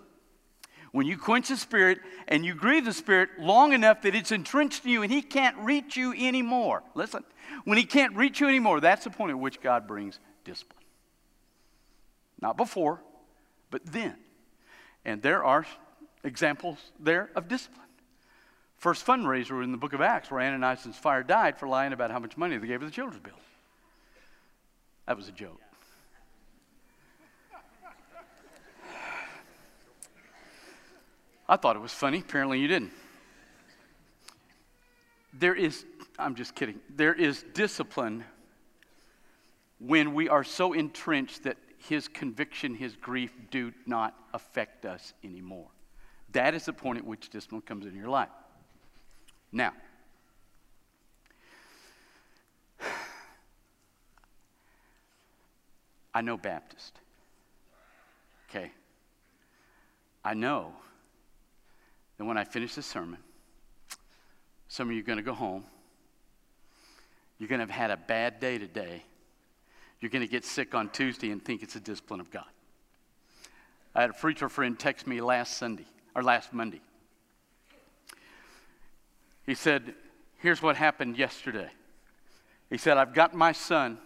when 0.92 1.06
you 1.06 1.18
quench 1.18 1.50
the 1.50 1.58
Spirit 1.58 2.00
and 2.28 2.46
you 2.46 2.54
grieve 2.54 2.86
the 2.86 2.94
Spirit 2.94 3.30
long 3.38 3.74
enough 3.74 4.02
that 4.04 4.16
it's 4.16 4.32
entrenched 4.32 4.86
in 4.86 4.92
you 4.92 5.04
and 5.04 5.12
He 5.12 5.22
can't 5.22 5.58
reach 5.58 5.98
you 5.98 6.14
anymore, 6.14 6.84
listen, 6.94 7.24
when 7.66 7.78
He 7.78 7.84
can't 7.84 8.16
reach 8.16 8.40
you 8.40 8.48
anymore, 8.48 8.80
that's 8.80 9.04
the 9.04 9.10
point 9.10 9.32
at 9.32 9.40
which 9.40 9.62
God 9.62 9.88
brings 9.88 10.20
discipline. 10.44 10.84
Not 12.42 12.58
before, 12.58 13.02
but 13.72 13.86
then. 13.86 14.16
And 15.04 15.22
there 15.22 15.44
are 15.44 15.66
examples 16.24 16.78
there 17.00 17.30
of 17.36 17.48
discipline. 17.48 17.82
First 18.78 19.06
fundraiser 19.06 19.64
in 19.64 19.72
the 19.72 19.78
book 19.78 19.94
of 19.94 20.02
Acts 20.02 20.30
where 20.30 20.42
Ananias 20.42 20.86
and 20.86 20.94
Sapphira 20.94 21.25
died 21.25 21.58
for 21.58 21.68
lying 21.68 21.94
about 21.94 22.12
how 22.12 22.20
much 22.20 22.38
money 22.38 22.58
they 22.58 22.68
gave 22.68 22.82
to 22.82 22.86
the 22.86 22.92
children's 22.92 23.22
bill. 23.22 23.40
That 25.08 25.18
was 25.18 25.28
a 25.28 25.32
joke. 25.32 25.60
I 31.48 31.58
thought 31.58 31.75
it 31.75 31.82
was 31.82 31.92
funny. 31.92 32.20
Apparently, 32.20 32.60
you 32.60 32.68
didn't. 32.68 32.92
There 35.34 35.54
is, 35.54 35.86
I'm 36.18 36.36
just 36.36 36.56
kidding, 36.56 36.80
there 36.90 37.14
is 37.14 37.44
discipline 37.54 38.24
when 39.80 40.14
we 40.14 40.30
are 40.30 40.44
so 40.44 40.74
entrenched 40.74 41.44
that 41.44 41.58
his 41.78 42.08
conviction, 42.08 42.74
his 42.74 42.96
grief 42.96 43.34
do 43.52 43.74
not 43.86 44.16
affect 44.34 44.86
us 44.86 45.14
anymore. 45.24 45.68
That 46.32 46.54
is 46.54 46.66
the 46.66 46.74
point 46.74 46.98
at 47.00 47.06
which 47.06 47.30
discipline 47.30 47.62
comes 47.62 47.86
into 47.86 47.98
your 47.98 48.10
life. 48.10 48.30
Now, 49.52 49.74
I 56.14 56.22
know 56.22 56.38
Baptist. 56.38 56.98
Okay? 58.50 58.72
I 60.24 60.34
know 60.34 60.74
then, 62.18 62.28
when 62.28 62.38
I 62.38 62.44
finish 62.44 62.76
this 62.76 62.86
sermon, 62.86 63.20
some 64.68 64.90
of 64.90 64.96
you 64.96 65.02
are 65.02 65.06
going 65.06 65.18
to 65.18 65.24
go 65.24 65.34
home. 65.34 65.66
You're 67.38 67.50
going 67.50 67.60
to 67.60 67.66
have 67.66 67.70
had 67.70 67.92
a 67.92 67.98
bad 67.98 68.40
day 68.40 68.58
today. 68.58 69.04
You're 70.00 70.10
going 70.10 70.22
to 70.22 70.32
get 70.32 70.46
sick 70.46 70.74
on 70.74 70.90
Tuesday 70.90 71.32
and 71.32 71.44
think 71.44 71.62
it's 71.62 71.76
a 71.76 71.80
discipline 71.80 72.20
of 72.20 72.32
God. 72.32 72.46
I 73.94 74.02
had 74.02 74.10
a 74.10 74.14
preacher 74.14 74.50
friend 74.50 74.78
text 74.78 75.08
me 75.08 75.22
last 75.22 75.58
Sunday, 75.58 75.86
or 76.16 76.24
last 76.24 76.54
Monday. 76.54 76.82
He 79.46 79.56
said, 79.56 79.94
Here's 80.38 80.62
what 80.62 80.75
happened 80.75 81.18
yesterday. 81.18 81.70
He 82.70 82.78
said, 82.78 82.98
I've 82.98 83.14
got 83.14 83.34
my 83.34 83.51
son, 83.51 83.98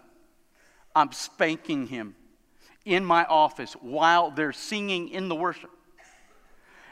I'm 0.95 1.11
spanking 1.11 1.87
him 1.87 2.15
in 2.85 3.03
my 3.03 3.25
office 3.25 3.73
while 3.73 4.31
they're 4.31 4.53
singing 4.53 5.09
in 5.09 5.27
the 5.27 5.35
worship 5.35 5.71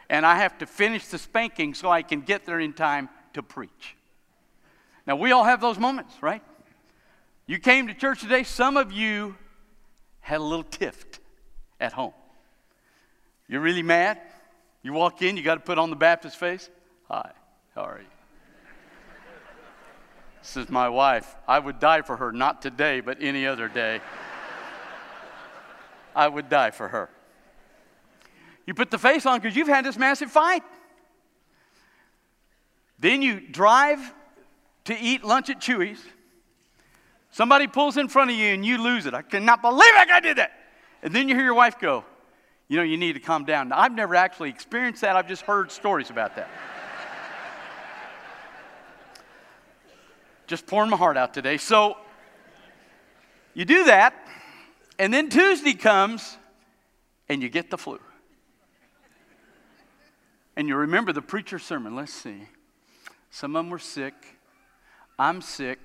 and 0.10 0.26
I 0.26 0.38
have 0.38 0.58
to 0.60 0.66
finish 0.66 1.08
the 1.08 1.18
spanking 1.18 1.74
so 1.74 1.90
I 1.90 2.02
can 2.02 2.22
get 2.22 2.46
there 2.46 2.60
in 2.60 2.74
time 2.74 3.10
to 3.34 3.44
preach. 3.44 3.96
Now, 5.06 5.16
we 5.16 5.32
all 5.32 5.44
have 5.44 5.62
those 5.62 5.78
moments, 5.78 6.14
right? 6.22 6.44
You 7.46 7.60
came 7.60 7.88
to 7.88 7.94
church 7.94 8.22
today, 8.22 8.44
some 8.44 8.76
of 8.78 8.92
you 8.92 9.36
had 10.20 10.40
a 10.40 10.44
little 10.44 10.64
tiff 10.64 11.06
at 11.80 11.94
home. 11.94 12.14
You're 13.48 13.62
really 13.62 13.84
mad? 13.84 14.20
You 14.84 14.94
walk 14.94 15.22
in, 15.22 15.38
you 15.38 15.44
got 15.44 15.56
to 15.56 15.62
put 15.62 15.78
on 15.78 15.90
the 15.90 15.96
Baptist 15.96 16.38
face. 16.38 16.70
Hi, 17.10 17.32
how 17.74 17.82
are 17.82 18.00
you? 18.00 18.08
This 20.42 20.58
is 20.58 20.70
my 20.70 20.88
wife. 20.88 21.36
I 21.48 21.60
would 21.60 21.80
die 21.80 22.02
for 22.02 22.18
her, 22.18 22.32
not 22.32 22.62
today, 22.62 23.02
but 23.02 23.18
any 23.22 23.46
other 23.46 23.68
day. 23.68 24.02
I 26.16 26.28
would 26.28 26.50
die 26.50 26.72
for 26.72 26.88
her. 26.88 27.10
You 28.68 28.74
put 28.74 28.92
the 28.92 29.00
face 29.00 29.26
on 29.26 29.40
because 29.40 29.56
you've 29.56 29.70
had 29.70 29.86
this 29.86 29.98
massive 29.98 30.30
fight. 30.30 30.62
Then 33.00 33.22
you 33.22 33.40
drive 33.40 34.14
to 34.86 34.98
eat 35.00 35.24
lunch 35.24 35.50
at 35.50 35.62
Chuy's. 35.62 36.00
Somebody 37.32 37.68
pulls 37.68 37.98
in 37.98 38.10
front 38.10 38.30
of 38.30 38.36
you 38.36 38.48
and 38.48 38.66
you 38.66 38.78
lose 38.78 39.06
it. 39.06 39.14
I 39.14 39.22
cannot 39.22 39.62
believe 39.62 39.94
I 39.96 40.20
did 40.20 40.38
that. 40.38 40.52
And 41.02 41.16
then 41.16 41.30
you 41.30 41.36
hear 41.36 41.46
your 41.46 41.54
wife 41.54 41.80
go, 41.80 42.04
You 42.68 42.78
know, 42.78 42.84
you 42.84 42.98
need 42.98 43.14
to 43.14 43.20
calm 43.20 43.46
down. 43.46 43.70
Now, 43.70 43.80
I've 43.80 43.94
never 43.94 44.16
actually 44.16 44.50
experienced 44.50 45.02
that, 45.02 45.16
I've 45.16 45.28
just 45.28 45.44
heard 45.44 45.72
stories 45.72 46.10
about 46.10 46.36
that. 46.36 46.50
just 50.48 50.66
pouring 50.66 50.90
my 50.90 50.98
heart 50.98 51.16
out 51.16 51.34
today. 51.34 51.58
So 51.58 51.98
you 53.54 53.66
do 53.66 53.86
that, 53.86 54.14
and 54.98 55.14
then 55.14 55.30
Tuesday 55.30 55.74
comes 55.74 56.38
and 57.30 57.42
you 57.42 57.50
get 57.50 57.70
the 57.70 57.78
flu. 57.78 58.00
And 60.58 60.68
you 60.68 60.76
remember 60.76 61.14
the 61.14 61.22
preacher's 61.22 61.64
sermon. 61.64 61.96
Let's 61.96 62.12
see. 62.12 62.48
Some 63.30 63.56
of 63.56 63.60
them 63.64 63.70
were 63.70 63.78
sick. 63.78 64.16
I'm 65.20 65.40
sick. 65.40 65.78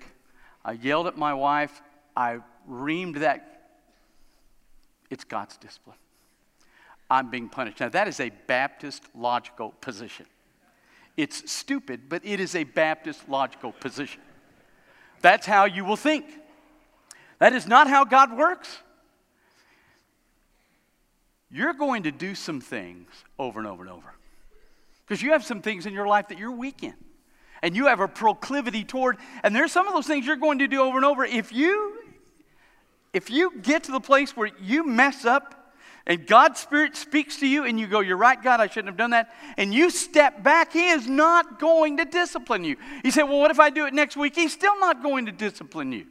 I 0.64 0.72
yelled 0.72 1.06
at 1.06 1.18
my 1.18 1.34
wife. 1.34 1.82
I 2.16 2.38
reamed 2.66 3.16
that. 3.16 3.68
It's 5.10 5.24
God's 5.24 5.58
discipline. 5.58 5.98
I'm 7.10 7.28
being 7.28 7.50
punished. 7.50 7.80
Now, 7.80 7.90
that 7.90 8.08
is 8.08 8.18
a 8.18 8.30
Baptist 8.46 9.02
logical 9.14 9.74
position. 9.82 10.24
It's 11.18 11.52
stupid, 11.52 12.08
but 12.08 12.24
it 12.24 12.40
is 12.40 12.54
a 12.54 12.64
Baptist 12.64 13.28
logical 13.28 13.72
position. 13.72 14.22
That's 15.20 15.44
how 15.44 15.66
you 15.66 15.84
will 15.84 15.96
think. 15.96 16.24
That 17.40 17.52
is 17.52 17.66
not 17.66 17.90
how 17.90 18.06
God 18.06 18.34
works. 18.34 18.78
You're 21.50 21.74
going 21.74 22.04
to 22.04 22.10
do 22.10 22.34
some 22.34 22.62
things 22.62 23.10
over 23.38 23.58
and 23.58 23.68
over 23.68 23.82
and 23.82 23.92
over. 23.92 24.14
Because 25.12 25.22
you 25.22 25.32
have 25.32 25.44
some 25.44 25.60
things 25.60 25.84
in 25.84 25.92
your 25.92 26.06
life 26.06 26.28
that 26.28 26.38
you're 26.38 26.50
weak 26.50 26.82
in. 26.82 26.94
And 27.60 27.76
you 27.76 27.88
have 27.88 28.00
a 28.00 28.08
proclivity 28.08 28.82
toward, 28.82 29.18
and 29.42 29.54
there's 29.54 29.70
some 29.70 29.86
of 29.86 29.92
those 29.92 30.06
things 30.06 30.24
you're 30.24 30.36
going 30.36 30.60
to 30.60 30.66
do 30.66 30.80
over 30.80 30.96
and 30.96 31.04
over. 31.04 31.22
If 31.22 31.52
you 31.52 31.98
if 33.12 33.28
you 33.28 33.60
get 33.60 33.84
to 33.84 33.92
the 33.92 34.00
place 34.00 34.34
where 34.34 34.48
you 34.58 34.86
mess 34.86 35.26
up 35.26 35.76
and 36.06 36.26
God's 36.26 36.60
Spirit 36.60 36.96
speaks 36.96 37.40
to 37.40 37.46
you 37.46 37.66
and 37.66 37.78
you 37.78 37.88
go, 37.88 38.00
You're 38.00 38.16
right, 38.16 38.42
God, 38.42 38.58
I 38.60 38.68
shouldn't 38.68 38.86
have 38.86 38.96
done 38.96 39.10
that, 39.10 39.34
and 39.58 39.74
you 39.74 39.90
step 39.90 40.42
back, 40.42 40.72
He 40.72 40.88
is 40.88 41.06
not 41.06 41.60
going 41.60 41.98
to 41.98 42.06
discipline 42.06 42.64
you. 42.64 42.78
He 43.02 43.10
said, 43.10 43.24
Well, 43.24 43.38
what 43.38 43.50
if 43.50 43.60
I 43.60 43.68
do 43.68 43.84
it 43.84 43.92
next 43.92 44.16
week? 44.16 44.34
He's 44.34 44.54
still 44.54 44.80
not 44.80 45.02
going 45.02 45.26
to 45.26 45.32
discipline 45.32 45.92
you. 45.92 46.06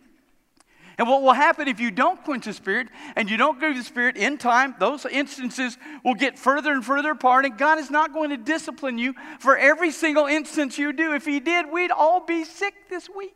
And 1.01 1.09
what 1.09 1.23
will 1.23 1.33
happen 1.33 1.67
if 1.67 1.79
you 1.79 1.89
don't 1.89 2.23
quench 2.23 2.45
the 2.45 2.53
Spirit 2.53 2.87
and 3.15 3.27
you 3.27 3.35
don't 3.35 3.57
grieve 3.57 3.75
the 3.75 3.83
Spirit 3.83 4.17
in 4.17 4.37
time, 4.37 4.75
those 4.77 5.03
instances 5.07 5.75
will 6.05 6.13
get 6.13 6.37
further 6.37 6.73
and 6.73 6.85
further 6.85 7.09
apart, 7.09 7.43
and 7.43 7.57
God 7.57 7.79
is 7.79 7.89
not 7.89 8.13
going 8.13 8.29
to 8.29 8.37
discipline 8.37 8.99
you 8.99 9.15
for 9.39 9.57
every 9.57 9.89
single 9.89 10.27
instance 10.27 10.77
you 10.77 10.93
do. 10.93 11.11
If 11.15 11.25
He 11.25 11.39
did, 11.39 11.71
we'd 11.71 11.89
all 11.89 12.23
be 12.23 12.43
sick 12.43 12.75
this 12.87 13.09
week. 13.09 13.33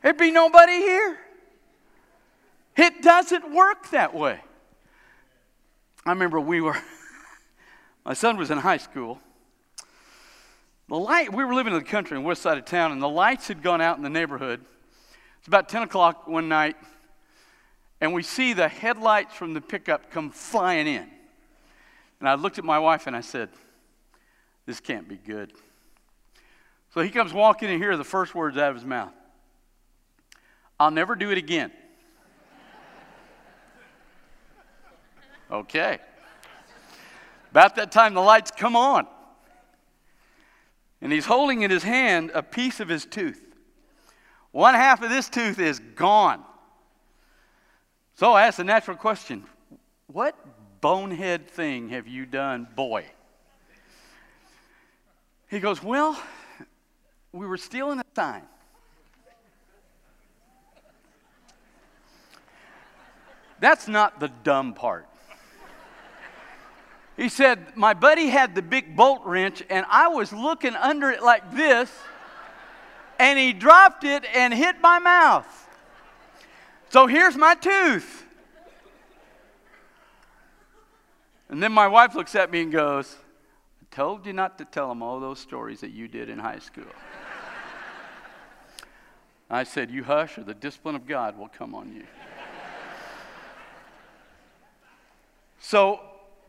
There'd 0.00 0.16
be 0.16 0.30
nobody 0.30 0.74
here. 0.74 1.18
It 2.76 3.02
doesn't 3.02 3.52
work 3.52 3.90
that 3.90 4.14
way. 4.14 4.40
I 6.06 6.10
remember 6.10 6.38
we 6.38 6.60
were, 6.60 6.76
my 8.04 8.14
son 8.14 8.36
was 8.36 8.52
in 8.52 8.58
high 8.58 8.76
school. 8.76 9.18
The 10.86 10.94
light, 10.94 11.32
we 11.34 11.44
were 11.44 11.56
living 11.56 11.72
in 11.72 11.80
the 11.80 11.84
country 11.84 12.16
on 12.16 12.22
the 12.22 12.28
west 12.28 12.42
side 12.42 12.56
of 12.56 12.66
town, 12.66 12.92
and 12.92 13.02
the 13.02 13.08
lights 13.08 13.48
had 13.48 13.64
gone 13.64 13.80
out 13.80 13.96
in 13.96 14.04
the 14.04 14.08
neighborhood. 14.08 14.64
It's 15.48 15.50
about 15.54 15.70
10 15.70 15.84
o'clock 15.84 16.28
one 16.28 16.46
night, 16.50 16.76
and 18.02 18.12
we 18.12 18.22
see 18.22 18.52
the 18.52 18.68
headlights 18.68 19.34
from 19.34 19.54
the 19.54 19.62
pickup 19.62 20.10
come 20.10 20.30
flying 20.30 20.86
in. 20.86 21.08
And 22.20 22.28
I 22.28 22.34
looked 22.34 22.58
at 22.58 22.66
my 22.66 22.78
wife 22.78 23.06
and 23.06 23.16
I 23.16 23.22
said, 23.22 23.48
This 24.66 24.78
can't 24.78 25.08
be 25.08 25.16
good. 25.16 25.54
So 26.92 27.00
he 27.00 27.08
comes 27.08 27.32
walking 27.32 27.70
in 27.70 27.78
here, 27.78 27.96
the 27.96 28.04
first 28.04 28.34
words 28.34 28.58
out 28.58 28.68
of 28.68 28.76
his 28.76 28.84
mouth 28.84 29.14
I'll 30.78 30.90
never 30.90 31.14
do 31.14 31.30
it 31.30 31.38
again. 31.38 31.72
okay. 35.50 35.98
About 37.52 37.74
that 37.76 37.90
time, 37.90 38.12
the 38.12 38.20
lights 38.20 38.50
come 38.50 38.76
on. 38.76 39.06
And 41.00 41.10
he's 41.10 41.24
holding 41.24 41.62
in 41.62 41.70
his 41.70 41.84
hand 41.84 42.32
a 42.34 42.42
piece 42.42 42.80
of 42.80 42.90
his 42.90 43.06
tooth. 43.06 43.47
One 44.52 44.74
half 44.74 45.02
of 45.02 45.10
this 45.10 45.28
tooth 45.28 45.58
is 45.58 45.78
gone. 45.78 46.42
So 48.14 48.32
I 48.32 48.46
asked 48.46 48.56
the 48.56 48.64
natural 48.64 48.96
question 48.96 49.44
What 50.06 50.36
bonehead 50.80 51.48
thing 51.48 51.90
have 51.90 52.08
you 52.08 52.26
done, 52.26 52.66
boy? 52.74 53.04
He 55.48 55.60
goes, 55.60 55.82
Well, 55.82 56.20
we 57.32 57.46
were 57.46 57.56
stealing 57.56 58.00
a 58.00 58.04
sign. 58.14 58.42
That's 63.60 63.88
not 63.88 64.20
the 64.20 64.28
dumb 64.44 64.74
part. 64.74 65.08
He 67.16 67.28
said, 67.28 67.76
My 67.76 67.94
buddy 67.94 68.28
had 68.28 68.54
the 68.54 68.62
big 68.62 68.94
bolt 68.94 69.22
wrench, 69.24 69.62
and 69.68 69.84
I 69.90 70.08
was 70.08 70.32
looking 70.32 70.74
under 70.76 71.10
it 71.10 71.22
like 71.22 71.52
this, 71.54 71.90
and 73.18 73.38
he 73.38 73.52
dropped 73.52 74.04
it 74.04 74.24
and 74.34 74.54
hit 74.54 74.80
my 74.80 74.98
mouth. 74.98 75.68
So 76.90 77.06
here's 77.06 77.36
my 77.36 77.54
tooth. 77.54 78.24
And 81.50 81.62
then 81.62 81.72
my 81.72 81.88
wife 81.88 82.14
looks 82.14 82.34
at 82.34 82.50
me 82.50 82.62
and 82.62 82.72
goes, 82.72 83.16
I 83.80 83.94
told 83.94 84.26
you 84.26 84.32
not 84.32 84.58
to 84.58 84.64
tell 84.64 84.90
him 84.90 85.02
all 85.02 85.18
those 85.18 85.38
stories 85.38 85.80
that 85.80 85.90
you 85.90 86.08
did 86.08 86.28
in 86.28 86.38
high 86.38 86.58
school. 86.58 86.84
I 89.50 89.64
said, 89.64 89.90
You 89.90 90.04
hush, 90.04 90.36
or 90.36 90.44
the 90.44 90.54
discipline 90.54 90.94
of 90.94 91.06
God 91.06 91.38
will 91.38 91.48
come 91.48 91.74
on 91.74 91.94
you. 91.94 92.04
so 95.58 96.00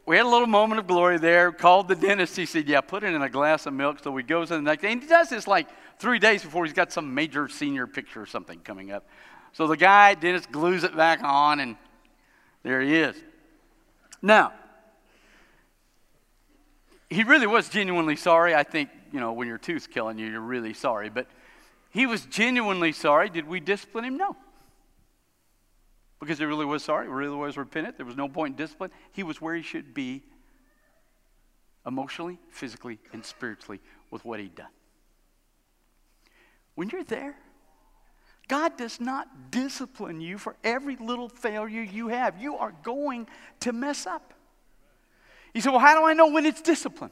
we 0.05 0.17
had 0.17 0.25
a 0.25 0.29
little 0.29 0.47
moment 0.47 0.79
of 0.79 0.87
glory 0.87 1.17
there. 1.17 1.51
Called 1.51 1.87
the 1.87 1.95
dentist. 1.95 2.35
He 2.35 2.45
said, 2.45 2.67
Yeah, 2.67 2.81
put 2.81 3.03
it 3.03 3.13
in 3.13 3.21
a 3.21 3.29
glass 3.29 3.65
of 3.65 3.73
milk. 3.73 3.99
So 4.03 4.15
he 4.17 4.23
goes 4.23 4.51
in 4.51 4.63
the 4.63 4.69
next 4.69 4.81
day. 4.81 4.91
And 4.91 5.01
he 5.01 5.07
does 5.07 5.29
this 5.29 5.47
like 5.47 5.67
three 5.99 6.17
days 6.17 6.41
before 6.41 6.65
he's 6.65 6.73
got 6.73 6.91
some 6.91 7.13
major 7.13 7.47
senior 7.47 7.85
picture 7.85 8.21
or 8.21 8.25
something 8.25 8.59
coming 8.59 8.91
up. 8.91 9.07
So 9.53 9.67
the 9.67 9.77
guy, 9.77 10.15
Dennis, 10.15 10.45
glues 10.45 10.83
it 10.83 10.95
back 10.95 11.21
on, 11.23 11.59
and 11.59 11.75
there 12.63 12.81
he 12.81 12.95
is. 12.95 13.15
Now, 14.21 14.53
he 17.09 17.23
really 17.23 17.47
was 17.47 17.69
genuinely 17.69 18.15
sorry. 18.15 18.55
I 18.55 18.63
think, 18.63 18.89
you 19.11 19.19
know, 19.19 19.33
when 19.33 19.47
your 19.47 19.57
tooth's 19.57 19.87
killing 19.87 20.17
you, 20.17 20.27
you're 20.27 20.39
really 20.39 20.73
sorry. 20.73 21.09
But 21.09 21.27
he 21.89 22.05
was 22.05 22.25
genuinely 22.25 22.91
sorry. 22.91 23.29
Did 23.29 23.47
we 23.47 23.59
discipline 23.59 24.05
him? 24.05 24.17
No. 24.17 24.35
Because 26.19 26.37
he 26.37 26.45
really 26.45 26.65
was 26.65 26.83
sorry, 26.83 27.05
he 27.05 27.11
really 27.11 27.35
was 27.35 27.57
repentant. 27.57 27.97
There 27.97 28.05
was 28.05 28.17
no 28.17 28.27
point 28.27 28.53
in 28.53 28.57
discipline. 28.57 28.91
He 29.13 29.23
was 29.23 29.41
where 29.41 29.55
he 29.55 29.61
should 29.61 29.93
be 29.93 30.21
emotionally, 31.85 32.37
physically, 32.51 32.99
and 33.13 33.23
spiritually 33.25 33.79
with 34.11 34.25
what 34.25 34.39
he'd 34.39 34.53
done. 34.53 34.67
When 36.79 36.87
you're 36.87 37.03
there, 37.03 37.35
God 38.47 38.77
does 38.77 39.01
not 39.01 39.51
discipline 39.51 40.21
you 40.21 40.37
for 40.37 40.55
every 40.63 40.95
little 40.95 41.27
failure 41.27 41.81
you 41.81 42.07
have. 42.07 42.41
You 42.41 42.55
are 42.55 42.73
going 42.83 43.27
to 43.59 43.73
mess 43.73 44.07
up. 44.07 44.33
You 45.53 45.59
say, 45.59 45.71
Well, 45.71 45.79
how 45.79 45.99
do 45.99 46.05
I 46.05 46.13
know 46.13 46.27
when 46.31 46.45
it's 46.45 46.61
discipline? 46.61 47.11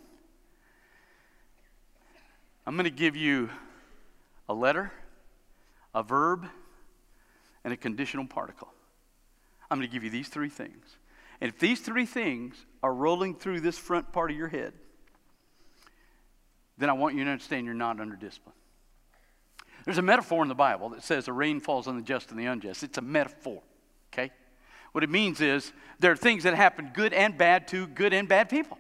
I'm 2.66 2.78
going 2.78 2.86
to 2.86 2.90
give 2.90 3.18
you 3.18 3.50
a 4.48 4.54
letter, 4.54 4.90
a 5.94 6.02
verb, 6.02 6.46
and 7.66 7.74
a 7.74 7.78
conditional 7.78 8.26
particle. 8.26 8.70
I'm 9.70 9.80
going 9.80 9.90
to 9.90 9.94
give 9.94 10.06
you 10.06 10.10
these 10.10 10.30
three 10.30 10.48
things. 10.48 10.96
And 11.42 11.50
if 11.50 11.60
these 11.60 11.82
three 11.82 12.06
things 12.06 12.56
are 12.82 12.94
rolling 12.94 13.36
through 13.36 13.60
this 13.60 13.78
front 13.78 14.14
part 14.14 14.32
of 14.32 14.38
your 14.38 14.48
head, 14.48 14.72
then 16.78 16.90
I 16.90 16.94
want 16.94 17.16
you 17.16 17.26
to 17.26 17.30
understand 17.30 17.66
you're 17.66 17.76
not 17.76 18.00
under 18.00 18.16
discipline. 18.16 18.56
There's 19.88 20.00
a 20.00 20.02
metaphor 20.02 20.42
in 20.42 20.50
the 20.50 20.54
Bible 20.54 20.90
that 20.90 21.02
says 21.02 21.24
the 21.24 21.32
rain 21.32 21.62
falls 21.62 21.88
on 21.88 21.96
the 21.96 22.02
just 22.02 22.30
and 22.32 22.38
the 22.38 22.46
unjust. 22.46 22.84
It's 22.84 22.98
a 22.98 23.02
metaphor, 23.02 23.62
okay? 24.12 24.34
What 24.92 25.02
it 25.02 25.10
means 25.10 25.40
is 25.40 25.72
there 26.02 26.12
are 26.12 26.16
things 26.18 26.44
that 26.44 26.54
happen 26.56 26.92
good 26.94 27.14
and 27.14 27.38
bad 27.38 27.70
to 27.70 27.88
good 27.88 28.12
and 28.12 28.28
bad 28.28 28.50
people. 28.50 28.78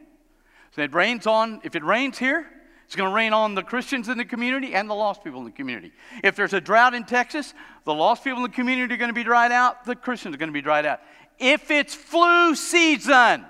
So 0.76 0.82
it 0.82 0.94
rains 0.94 1.26
on, 1.26 1.62
if 1.64 1.78
it 1.78 1.84
rains 1.86 2.18
here, 2.18 2.46
it's 2.86 2.98
going 2.98 3.10
to 3.10 3.16
rain 3.16 3.32
on 3.32 3.56
the 3.56 3.64
Christians 3.64 4.10
in 4.10 4.18
the 4.18 4.26
community 4.26 4.76
and 4.76 4.90
the 4.90 4.96
lost 4.96 5.24
people 5.24 5.40
in 5.40 5.46
the 5.46 5.52
community. 5.52 5.94
If 6.26 6.36
there's 6.36 6.52
a 6.52 6.60
drought 6.60 6.94
in 6.94 7.06
Texas, 7.06 7.54
the 7.86 7.94
lost 7.94 8.26
people 8.26 8.40
in 8.40 8.44
the 8.44 8.50
community 8.50 8.94
are 8.94 8.98
going 8.98 9.08
to 9.08 9.16
be 9.16 9.24
dried 9.24 9.54
out, 9.54 9.86
the 9.86 9.96
Christians 9.96 10.36
are 10.36 10.38
going 10.38 10.50
to 10.50 10.54
be 10.54 10.62
dried 10.62 10.86
out. 10.86 11.00
If 11.40 11.72
it's 11.72 11.96
flu 11.96 12.54
season, 12.54 13.46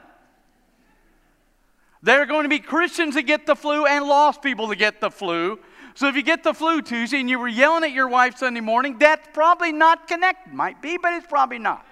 there 2.03 2.21
are 2.21 2.27
going 2.27 2.43
to 2.43 2.49
be 2.49 2.59
Christians 2.59 3.15
that 3.15 3.23
get 3.23 3.47
the 3.47 3.55
flu 3.55 3.87
and 3.87 4.05
lost 4.05 4.43
people 4.43 4.67
that 4.67 4.75
get 4.75 5.01
the 5.01 5.09
flu. 5.09 5.57
So 5.97 6.07
if 6.07 6.15
you 6.15 6.21
get 6.21 6.43
the 6.43 6.53
flu 6.53 6.83
Tuesday 6.83 7.19
and 7.19 7.27
you 7.27 7.39
were 7.39 7.47
yelling 7.47 7.83
at 7.83 7.91
your 7.91 8.07
wife 8.07 8.37
Sunday 8.37 8.59
morning, 8.59 8.99
that's 8.99 9.27
probably 9.33 9.71
not 9.71 10.07
connected. 10.07 10.53
Might 10.53 10.79
be, 10.79 10.95
but 10.95 11.13
it's 11.13 11.25
probably 11.25 11.57
not. 11.57 11.83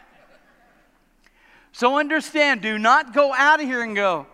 So 1.72 1.98
understand, 1.98 2.62
do 2.62 2.78
not 2.78 3.15
go 3.15 3.34
out 3.34 3.60
of 3.60 3.65
here 3.65 3.82
and 3.82 3.96
go, 3.96 4.28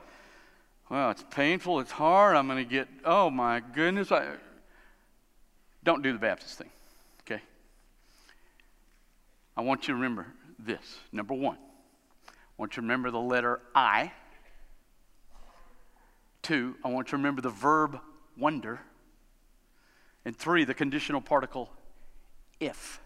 well, 0.90 1.12
it's 1.12 1.24
painful, 1.32 1.80
it's 1.80 1.92
hard, 1.92 2.36
I'm 2.36 2.48
going 2.48 2.62
to 2.62 2.70
get, 2.70 2.90
oh 3.06 3.30
my 3.30 3.62
goodness. 3.62 4.12
I... 4.12 4.28
Don't 5.86 6.04
do 6.04 6.12
the 6.12 6.20
Baptist 6.20 6.58
thing, 6.58 6.70
okay? 7.22 7.42
I 9.56 9.62
want 9.62 9.88
you 9.88 9.94
to 9.94 9.96
remember 9.96 10.28
this. 10.60 11.00
Number 11.14 11.34
one, 11.34 11.56
I 12.28 12.34
want 12.58 12.74
you 12.74 12.76
to 12.76 12.82
remember 12.82 13.10
the 13.10 13.22
letter 13.22 13.62
I. 13.74 14.12
Two, 16.42 16.76
I 16.84 16.90
want 16.90 17.08
you 17.08 17.12
to 17.12 17.18
remember 17.18 17.42
the 17.42 17.52
verb 17.52 18.02
wonder. 18.38 18.82
And 20.26 20.36
three, 20.36 20.66
the 20.66 20.74
conditional 20.74 21.22
particle 21.22 21.70
if. 22.60 23.00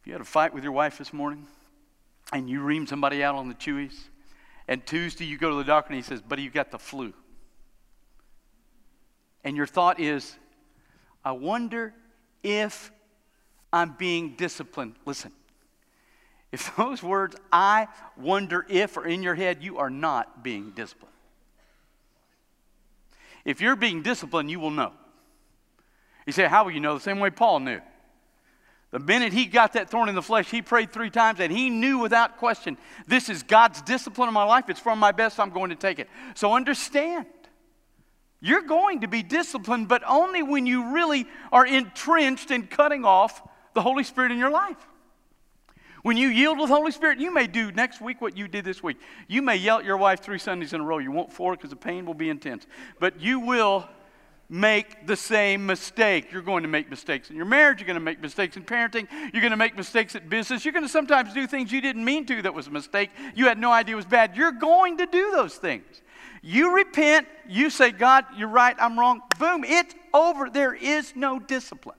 If 0.00 0.06
you 0.06 0.12
had 0.12 0.22
a 0.22 0.24
fight 0.24 0.54
with 0.54 0.64
your 0.64 0.72
wife 0.72 0.98
this 0.98 1.12
morning 1.12 1.46
and 2.32 2.48
you 2.48 2.62
ream 2.62 2.86
somebody 2.86 3.22
out 3.22 3.34
on 3.34 3.48
the 3.48 3.54
Chuy's, 3.54 4.08
and 4.66 4.84
Tuesday 4.86 5.26
you 5.26 5.36
go 5.36 5.50
to 5.50 5.56
the 5.56 5.64
doctor 5.64 5.92
and 5.92 6.02
he 6.02 6.02
says, 6.02 6.22
Buddy, 6.22 6.42
you've 6.42 6.54
got 6.54 6.70
the 6.70 6.78
flu. 6.78 7.12
And 9.44 9.56
your 9.56 9.66
thought 9.66 10.00
is, 10.00 10.36
I 11.24 11.32
wonder 11.32 11.94
if 12.42 12.90
I'm 13.72 13.94
being 13.98 14.34
disciplined. 14.36 14.94
Listen, 15.04 15.32
if 16.50 16.74
those 16.76 17.02
words, 17.02 17.36
I 17.52 17.88
wonder 18.16 18.66
if, 18.68 18.96
are 18.96 19.06
in 19.06 19.22
your 19.22 19.34
head, 19.34 19.62
you 19.62 19.78
are 19.78 19.90
not 19.90 20.42
being 20.42 20.70
disciplined. 20.70 21.11
If 23.44 23.60
you're 23.60 23.76
being 23.76 24.02
disciplined, 24.02 24.50
you 24.50 24.60
will 24.60 24.70
know. 24.70 24.92
You 26.26 26.32
say, 26.32 26.46
How 26.46 26.64
will 26.64 26.70
you 26.70 26.80
know? 26.80 26.94
The 26.94 27.00
same 27.00 27.18
way 27.18 27.30
Paul 27.30 27.60
knew. 27.60 27.80
The 28.92 28.98
minute 28.98 29.32
he 29.32 29.46
got 29.46 29.72
that 29.72 29.88
thorn 29.88 30.10
in 30.10 30.14
the 30.14 30.22
flesh, 30.22 30.50
he 30.50 30.60
prayed 30.60 30.92
three 30.92 31.08
times 31.08 31.40
and 31.40 31.50
he 31.50 31.70
knew 31.70 31.98
without 31.98 32.36
question 32.36 32.76
this 33.06 33.30
is 33.30 33.42
God's 33.42 33.80
discipline 33.80 34.28
in 34.28 34.34
my 34.34 34.44
life. 34.44 34.68
It's 34.68 34.78
for 34.78 34.94
my 34.94 35.12
best. 35.12 35.40
I'm 35.40 35.50
going 35.50 35.70
to 35.70 35.76
take 35.76 35.98
it. 35.98 36.10
So 36.34 36.52
understand, 36.52 37.24
you're 38.40 38.62
going 38.62 39.00
to 39.00 39.08
be 39.08 39.22
disciplined, 39.22 39.88
but 39.88 40.02
only 40.06 40.42
when 40.42 40.66
you 40.66 40.92
really 40.92 41.26
are 41.50 41.66
entrenched 41.66 42.50
in 42.50 42.66
cutting 42.66 43.06
off 43.06 43.42
the 43.72 43.80
Holy 43.80 44.04
Spirit 44.04 44.30
in 44.30 44.38
your 44.38 44.50
life. 44.50 44.76
When 46.02 46.16
you 46.16 46.28
yield 46.28 46.58
with 46.58 46.68
Holy 46.68 46.90
Spirit, 46.90 47.20
you 47.20 47.32
may 47.32 47.46
do 47.46 47.70
next 47.70 48.00
week 48.00 48.20
what 48.20 48.36
you 48.36 48.48
did 48.48 48.64
this 48.64 48.82
week. 48.82 48.98
You 49.28 49.40
may 49.40 49.56
yell 49.56 49.78
at 49.78 49.84
your 49.84 49.96
wife 49.96 50.20
three 50.20 50.38
Sundays 50.38 50.72
in 50.72 50.80
a 50.80 50.84
row. 50.84 50.98
You 50.98 51.12
won't 51.12 51.32
four 51.32 51.54
because 51.54 51.70
the 51.70 51.76
pain 51.76 52.06
will 52.06 52.14
be 52.14 52.28
intense. 52.28 52.66
But 52.98 53.20
you 53.20 53.38
will 53.38 53.88
make 54.48 55.06
the 55.06 55.16
same 55.16 55.64
mistake. 55.64 56.32
You're 56.32 56.42
going 56.42 56.64
to 56.64 56.68
make 56.68 56.90
mistakes 56.90 57.30
in 57.30 57.36
your 57.36 57.46
marriage. 57.46 57.78
You're 57.78 57.86
going 57.86 57.94
to 57.94 58.00
make 58.00 58.20
mistakes 58.20 58.56
in 58.56 58.64
parenting. 58.64 59.06
You're 59.32 59.40
going 59.40 59.52
to 59.52 59.56
make 59.56 59.76
mistakes 59.76 60.16
at 60.16 60.28
business. 60.28 60.64
You're 60.64 60.72
going 60.72 60.84
to 60.84 60.88
sometimes 60.88 61.32
do 61.32 61.46
things 61.46 61.70
you 61.70 61.80
didn't 61.80 62.04
mean 62.04 62.26
to 62.26 62.42
that 62.42 62.52
was 62.52 62.66
a 62.66 62.70
mistake. 62.70 63.10
You 63.36 63.46
had 63.46 63.58
no 63.58 63.70
idea 63.70 63.94
was 63.94 64.04
bad. 64.04 64.36
You're 64.36 64.52
going 64.52 64.98
to 64.98 65.06
do 65.06 65.30
those 65.30 65.54
things. 65.54 66.02
You 66.42 66.74
repent. 66.74 67.28
You 67.48 67.70
say, 67.70 67.92
God, 67.92 68.26
you're 68.36 68.48
right. 68.48 68.74
I'm 68.80 68.98
wrong. 68.98 69.22
Boom. 69.38 69.62
It's 69.64 69.94
over. 70.12 70.50
There 70.50 70.74
is 70.74 71.14
no 71.14 71.38
discipline. 71.38 71.96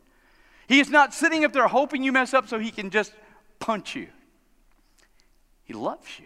He 0.68 0.80
is 0.80 0.90
not 0.90 1.14
sitting 1.14 1.46
up 1.46 1.54
there 1.54 1.68
hoping 1.68 2.04
you 2.04 2.12
mess 2.12 2.34
up 2.34 2.48
so 2.50 2.60
he 2.60 2.70
can 2.70 2.90
just 2.90 3.14
punch 3.64 3.96
you. 3.96 4.10
He 5.64 5.72
loves 5.72 6.20
you. 6.20 6.26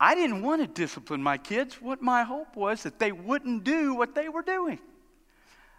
I 0.00 0.16
didn't 0.16 0.42
want 0.42 0.62
to 0.62 0.66
discipline 0.66 1.22
my 1.22 1.38
kids. 1.38 1.80
What 1.80 2.02
my 2.02 2.24
hope 2.24 2.56
was 2.56 2.82
that 2.82 2.98
they 2.98 3.12
wouldn't 3.12 3.62
do 3.62 3.94
what 3.94 4.16
they 4.16 4.28
were 4.28 4.42
doing. 4.42 4.80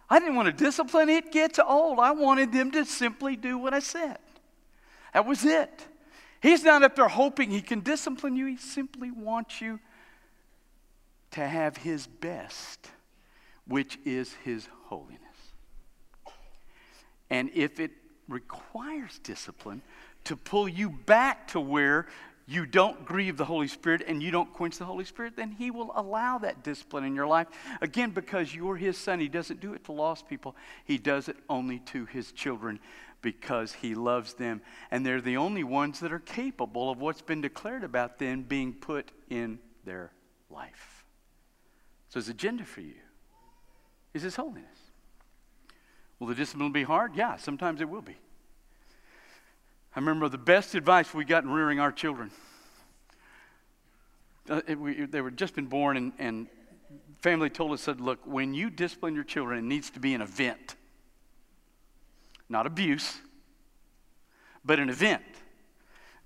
I 0.08 0.18
didn't 0.18 0.34
want 0.34 0.46
to 0.46 0.64
discipline. 0.64 1.10
It 1.10 1.30
gets 1.30 1.58
old. 1.58 1.98
I 1.98 2.12
wanted 2.12 2.52
them 2.52 2.70
to 2.70 2.86
simply 2.86 3.36
do 3.36 3.58
what 3.58 3.74
I 3.74 3.80
said. 3.80 4.16
That 5.12 5.26
was 5.26 5.44
it. 5.44 5.86
He's 6.42 6.64
not 6.64 6.82
up 6.82 6.96
there 6.96 7.08
hoping 7.08 7.50
he 7.50 7.60
can 7.60 7.80
discipline 7.80 8.36
you. 8.36 8.46
He 8.46 8.56
simply 8.56 9.10
wants 9.10 9.60
you 9.60 9.78
to 11.32 11.46
have 11.46 11.76
his 11.76 12.06
best, 12.06 12.90
which 13.66 13.98
is 14.06 14.34
his 14.42 14.68
holiness. 14.86 15.18
And 17.28 17.50
if 17.54 17.78
it 17.78 17.92
requires 18.30 19.18
discipline 19.22 19.82
to 20.24 20.36
pull 20.36 20.68
you 20.68 20.90
back 20.90 21.48
to 21.48 21.60
where 21.60 22.06
you 22.50 22.66
don't 22.66 23.04
grieve 23.04 23.36
the 23.36 23.44
Holy 23.44 23.68
Spirit 23.68 24.02
and 24.08 24.20
you 24.20 24.32
don't 24.32 24.52
quench 24.52 24.76
the 24.76 24.84
Holy 24.84 25.04
Spirit, 25.04 25.36
then 25.36 25.52
He 25.52 25.70
will 25.70 25.92
allow 25.94 26.38
that 26.38 26.64
discipline 26.64 27.04
in 27.04 27.14
your 27.14 27.28
life. 27.28 27.46
Again, 27.80 28.10
because 28.10 28.52
you're 28.52 28.74
His 28.74 28.98
Son. 28.98 29.20
He 29.20 29.28
doesn't 29.28 29.60
do 29.60 29.72
it 29.72 29.84
to 29.84 29.92
lost 29.92 30.28
people, 30.28 30.56
He 30.84 30.98
does 30.98 31.28
it 31.28 31.36
only 31.48 31.78
to 31.86 32.06
His 32.06 32.32
children 32.32 32.80
because 33.22 33.74
He 33.74 33.94
loves 33.94 34.34
them. 34.34 34.62
And 34.90 35.06
they're 35.06 35.20
the 35.20 35.36
only 35.36 35.62
ones 35.62 36.00
that 36.00 36.12
are 36.12 36.18
capable 36.18 36.90
of 36.90 36.98
what's 36.98 37.22
been 37.22 37.40
declared 37.40 37.84
about 37.84 38.18
them 38.18 38.42
being 38.42 38.72
put 38.72 39.12
in 39.28 39.60
their 39.84 40.10
life. 40.50 41.04
So 42.08 42.18
His 42.18 42.28
agenda 42.28 42.64
for 42.64 42.80
you 42.80 42.94
is 44.12 44.22
His 44.22 44.34
holiness. 44.34 44.79
Will 46.20 46.28
the 46.28 46.34
discipline 46.34 46.70
be 46.70 46.84
hard? 46.84 47.16
Yeah, 47.16 47.36
sometimes 47.36 47.80
it 47.80 47.88
will 47.88 48.02
be. 48.02 48.16
I 49.96 49.98
remember 49.98 50.28
the 50.28 50.38
best 50.38 50.76
advice 50.76 51.12
we 51.12 51.24
got 51.24 51.42
in 51.42 51.50
rearing 51.50 51.80
our 51.80 51.90
children. 51.90 52.30
Uh, 54.48 54.60
they 54.66 55.20
were 55.20 55.30
just 55.30 55.54
been 55.54 55.66
born, 55.66 55.96
and, 55.96 56.12
and 56.18 56.46
family 57.22 57.50
told 57.50 57.72
us, 57.72 57.80
said, 57.80 58.00
look, 58.00 58.20
when 58.24 58.54
you 58.54 58.70
discipline 58.70 59.14
your 59.14 59.24
children, 59.24 59.58
it 59.58 59.64
needs 59.64 59.90
to 59.90 60.00
be 60.00 60.14
an 60.14 60.22
event. 60.22 60.76
Not 62.48 62.66
abuse, 62.66 63.16
but 64.64 64.78
an 64.78 64.90
event. 64.90 65.22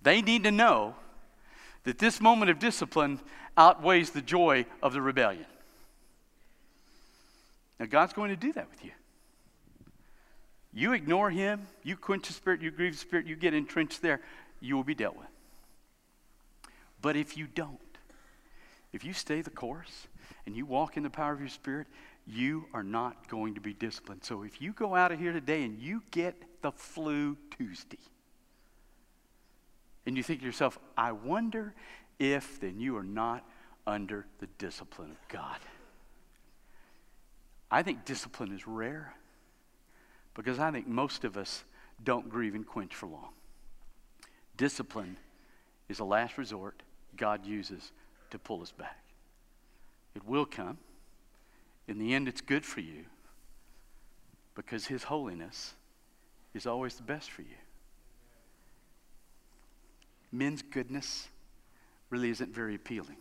They 0.03 0.21
need 0.21 0.45
to 0.45 0.51
know 0.51 0.97
that 1.85 1.99
this 1.99 2.21
moment 2.21 2.51
of 2.51 2.59
discipline 2.59 3.21
outweighs 3.57 4.11
the 4.11 4.23
joy 4.23 4.67
of 4.83 4.93
the 4.93 5.01
rebellion. 5.01 5.47
Now, 7.79 7.87
God's 7.87 8.13
going 8.13 8.31
to 8.31 8.37
do 8.37 8.53
that 8.55 8.69
with 8.71 8.85
you. 8.85 8.91
You 10.75 10.93
ignore 10.93 11.31
him, 11.31 11.69
you 11.85 11.97
quench 11.97 12.27
the 12.27 12.33
spirit, 12.33 12.61
you 12.61 12.73
grieve 12.73 12.93
the 12.93 12.99
spirit, 12.99 13.27
you 13.27 13.37
get 13.37 13.55
entrenched 13.55 14.03
there, 14.03 14.21
you 14.61 14.75
will 14.75 14.85
be 14.85 14.95
dealt 14.95 15.17
with. 15.17 15.29
But 17.01 17.17
if 17.17 17.37
you 17.37 17.47
don't, 17.47 17.79
if 18.93 19.05
you 19.05 19.13
stay 19.13 19.41
the 19.41 19.51
course 19.51 20.09
and 20.47 20.57
you 20.57 20.67
walk 20.67 20.97
in 20.97 21.05
the 21.05 21.11
power 21.11 21.33
of 21.33 21.39
your 21.41 21.49
spirit, 21.49 21.87
you 22.27 22.65
are 22.73 22.83
not 22.83 23.29
going 23.29 23.55
to 23.55 23.61
be 23.61 23.73
disciplined. 23.73 24.25
So 24.25 24.43
if 24.43 24.61
you 24.61 24.73
go 24.73 24.95
out 24.95 25.13
of 25.13 25.21
here 25.21 25.33
today 25.33 25.63
and 25.63 25.79
you 25.79 26.03
get 26.11 26.35
the 26.63 26.73
flu 26.73 27.37
Tuesday, 27.57 27.99
and 30.07 30.17
you 30.17 30.23
think 30.23 30.41
to 30.41 30.47
yourself, 30.47 30.79
I 30.97 31.13
wonder 31.13 31.73
if 32.19 32.61
then 32.61 32.81
you 32.81 32.97
are 32.97 33.05
not 33.05 33.47
under 33.87 34.27
the 34.39 34.47
discipline 34.59 35.11
of 35.11 35.29
God. 35.29 35.59
I 37.71 37.83
think 37.83 38.05
discipline 38.05 38.53
is 38.53 38.67
rare. 38.67 39.15
Because 40.35 40.59
I 40.59 40.71
think 40.71 40.87
most 40.87 41.25
of 41.25 41.37
us 41.37 41.65
don't 42.03 42.29
grieve 42.29 42.55
and 42.55 42.67
quench 42.67 42.95
for 42.95 43.07
long. 43.07 43.31
Discipline 44.57 45.17
is 45.89 46.01
a 46.01 46.05
last 46.05 46.39
resort 46.39 46.83
God 47.17 47.47
uses 47.47 47.93
to 48.31 48.39
pull 48.39 48.63
us 48.63 48.73
back. 48.73 48.99
It 50.15 50.27
will 50.27 50.47
come. 50.47 50.79
In 51.87 51.99
the 51.99 52.15
end, 52.15 52.29
it's 52.29 52.41
good 52.41 52.65
for 52.65 52.81
you 52.81 53.05
because 54.55 54.87
His 54.87 55.05
holiness 55.05 55.75
is 56.55 56.67
always 56.67 56.95
the 56.95 57.03
best 57.03 57.31
for 57.31 57.43
you. 57.43 57.57
Men's 60.33 60.63
goodness 60.63 61.29
really 62.11 62.31
isn't 62.31 62.53
very 62.53 62.75
appealing, 62.75 63.17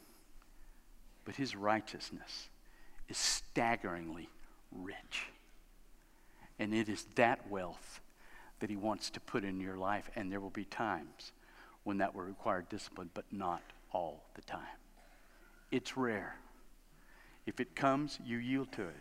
but 1.25 1.35
His 1.35 1.55
righteousness 1.55 2.49
is 3.09 3.17
staggeringly 3.17 4.29
rich. 4.71 5.27
And 6.63 6.73
it 6.73 6.87
is 6.87 7.05
that 7.15 7.49
wealth 7.49 7.99
that 8.61 8.69
He 8.69 8.77
wants 8.77 9.09
to 9.09 9.19
put 9.19 9.43
in 9.43 9.59
your 9.59 9.75
life. 9.75 10.09
And 10.15 10.31
there 10.31 10.39
will 10.39 10.49
be 10.49 10.63
times 10.63 11.33
when 11.83 11.97
that 11.97 12.15
will 12.15 12.23
require 12.23 12.61
discipline, 12.61 13.09
but 13.13 13.25
not 13.33 13.61
all 13.91 14.23
the 14.35 14.41
time. 14.43 14.61
It's 15.71 15.97
rare. 15.97 16.37
If 17.45 17.59
it 17.59 17.75
comes, 17.75 18.17
you 18.23 18.37
yield 18.37 18.71
to 18.71 18.83
it. 18.83 18.95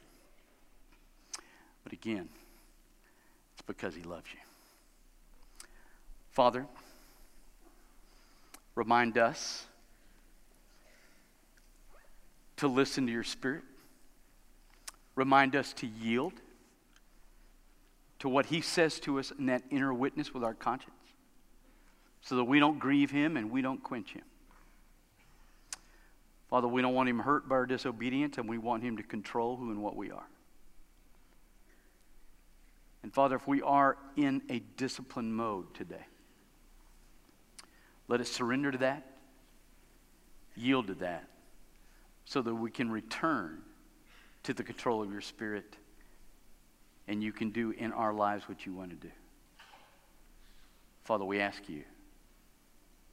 But 1.84 1.92
again, 1.92 2.28
it's 3.52 3.62
because 3.64 3.94
He 3.94 4.02
loves 4.02 4.26
you. 4.32 4.40
Father, 6.32 6.66
remind 8.74 9.16
us 9.18 9.66
to 12.56 12.66
listen 12.66 13.06
to 13.06 13.12
your 13.12 13.22
Spirit. 13.22 13.62
Remind 15.14 15.54
us 15.54 15.72
to 15.74 15.86
yield 15.86 16.32
to 18.22 18.28
what 18.28 18.46
he 18.46 18.60
says 18.60 19.00
to 19.00 19.18
us 19.18 19.32
in 19.36 19.46
that 19.46 19.64
inner 19.68 19.92
witness 19.92 20.32
with 20.32 20.44
our 20.44 20.54
conscience 20.54 20.94
so 22.20 22.36
that 22.36 22.44
we 22.44 22.60
don't 22.60 22.78
grieve 22.78 23.10
him 23.10 23.36
and 23.36 23.50
we 23.50 23.60
don't 23.60 23.82
quench 23.82 24.12
him. 24.12 24.22
Father, 26.48 26.68
we 26.68 26.82
don't 26.82 26.94
want 26.94 27.08
him 27.08 27.18
hurt 27.18 27.48
by 27.48 27.56
our 27.56 27.66
disobedience 27.66 28.38
and 28.38 28.48
we 28.48 28.58
want 28.58 28.84
him 28.84 28.96
to 28.96 29.02
control 29.02 29.56
who 29.56 29.72
and 29.72 29.82
what 29.82 29.96
we 29.96 30.12
are. 30.12 30.28
And 33.02 33.12
Father, 33.12 33.34
if 33.34 33.48
we 33.48 33.60
are 33.60 33.98
in 34.14 34.40
a 34.48 34.60
discipline 34.76 35.32
mode 35.32 35.74
today, 35.74 36.06
let 38.06 38.20
us 38.20 38.30
surrender 38.30 38.70
to 38.70 38.78
that, 38.78 39.04
yield 40.54 40.86
to 40.86 40.94
that, 40.94 41.28
so 42.24 42.40
that 42.40 42.54
we 42.54 42.70
can 42.70 42.88
return 42.88 43.62
to 44.44 44.54
the 44.54 44.62
control 44.62 45.02
of 45.02 45.10
your 45.10 45.20
Spirit 45.20 45.76
and 47.08 47.22
you 47.22 47.32
can 47.32 47.50
do 47.50 47.70
in 47.72 47.92
our 47.92 48.12
lives 48.12 48.48
what 48.48 48.64
you 48.64 48.72
want 48.72 48.90
to 48.90 48.96
do. 48.96 49.12
Father, 51.04 51.24
we 51.24 51.40
ask 51.40 51.68
you 51.68 51.82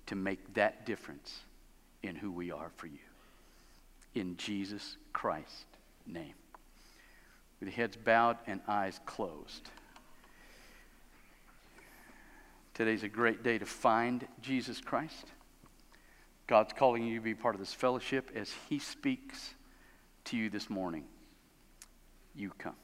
to 0.06 0.15
make 0.15 0.54
that 0.54 0.86
difference 0.86 1.39
in 2.04 2.15
who 2.15 2.32
we 2.32 2.52
are 2.52 2.71
for 2.78 2.88
you. 2.88 2.99
In 4.15 4.38
Jesus 4.38 4.97
Christ's 5.13 5.65
name. 6.06 6.34
With 7.60 7.69
heads 7.69 7.97
bowed 7.97 8.38
and 8.47 8.62
eyes 8.67 8.99
closed. 9.06 9.69
Today's 12.73 13.04
a 13.04 13.10
great 13.10 13.43
day 13.43 13.58
to 13.58 13.65
find 13.65 14.25
Jesus 14.41 14.80
Christ. 14.80 15.25
God's 16.47 16.73
calling 16.73 17.04
you 17.06 17.15
to 17.15 17.23
be 17.23 17.36
part 17.36 17.54
of 17.54 17.60
this 17.60 17.73
fellowship 17.73 18.32
as 18.34 18.52
He 18.69 18.80
speaks 18.80 19.54
to 20.25 20.38
you 20.38 20.49
this 20.49 20.69
morning. 20.69 21.04
You 22.34 22.52
come. 22.58 22.75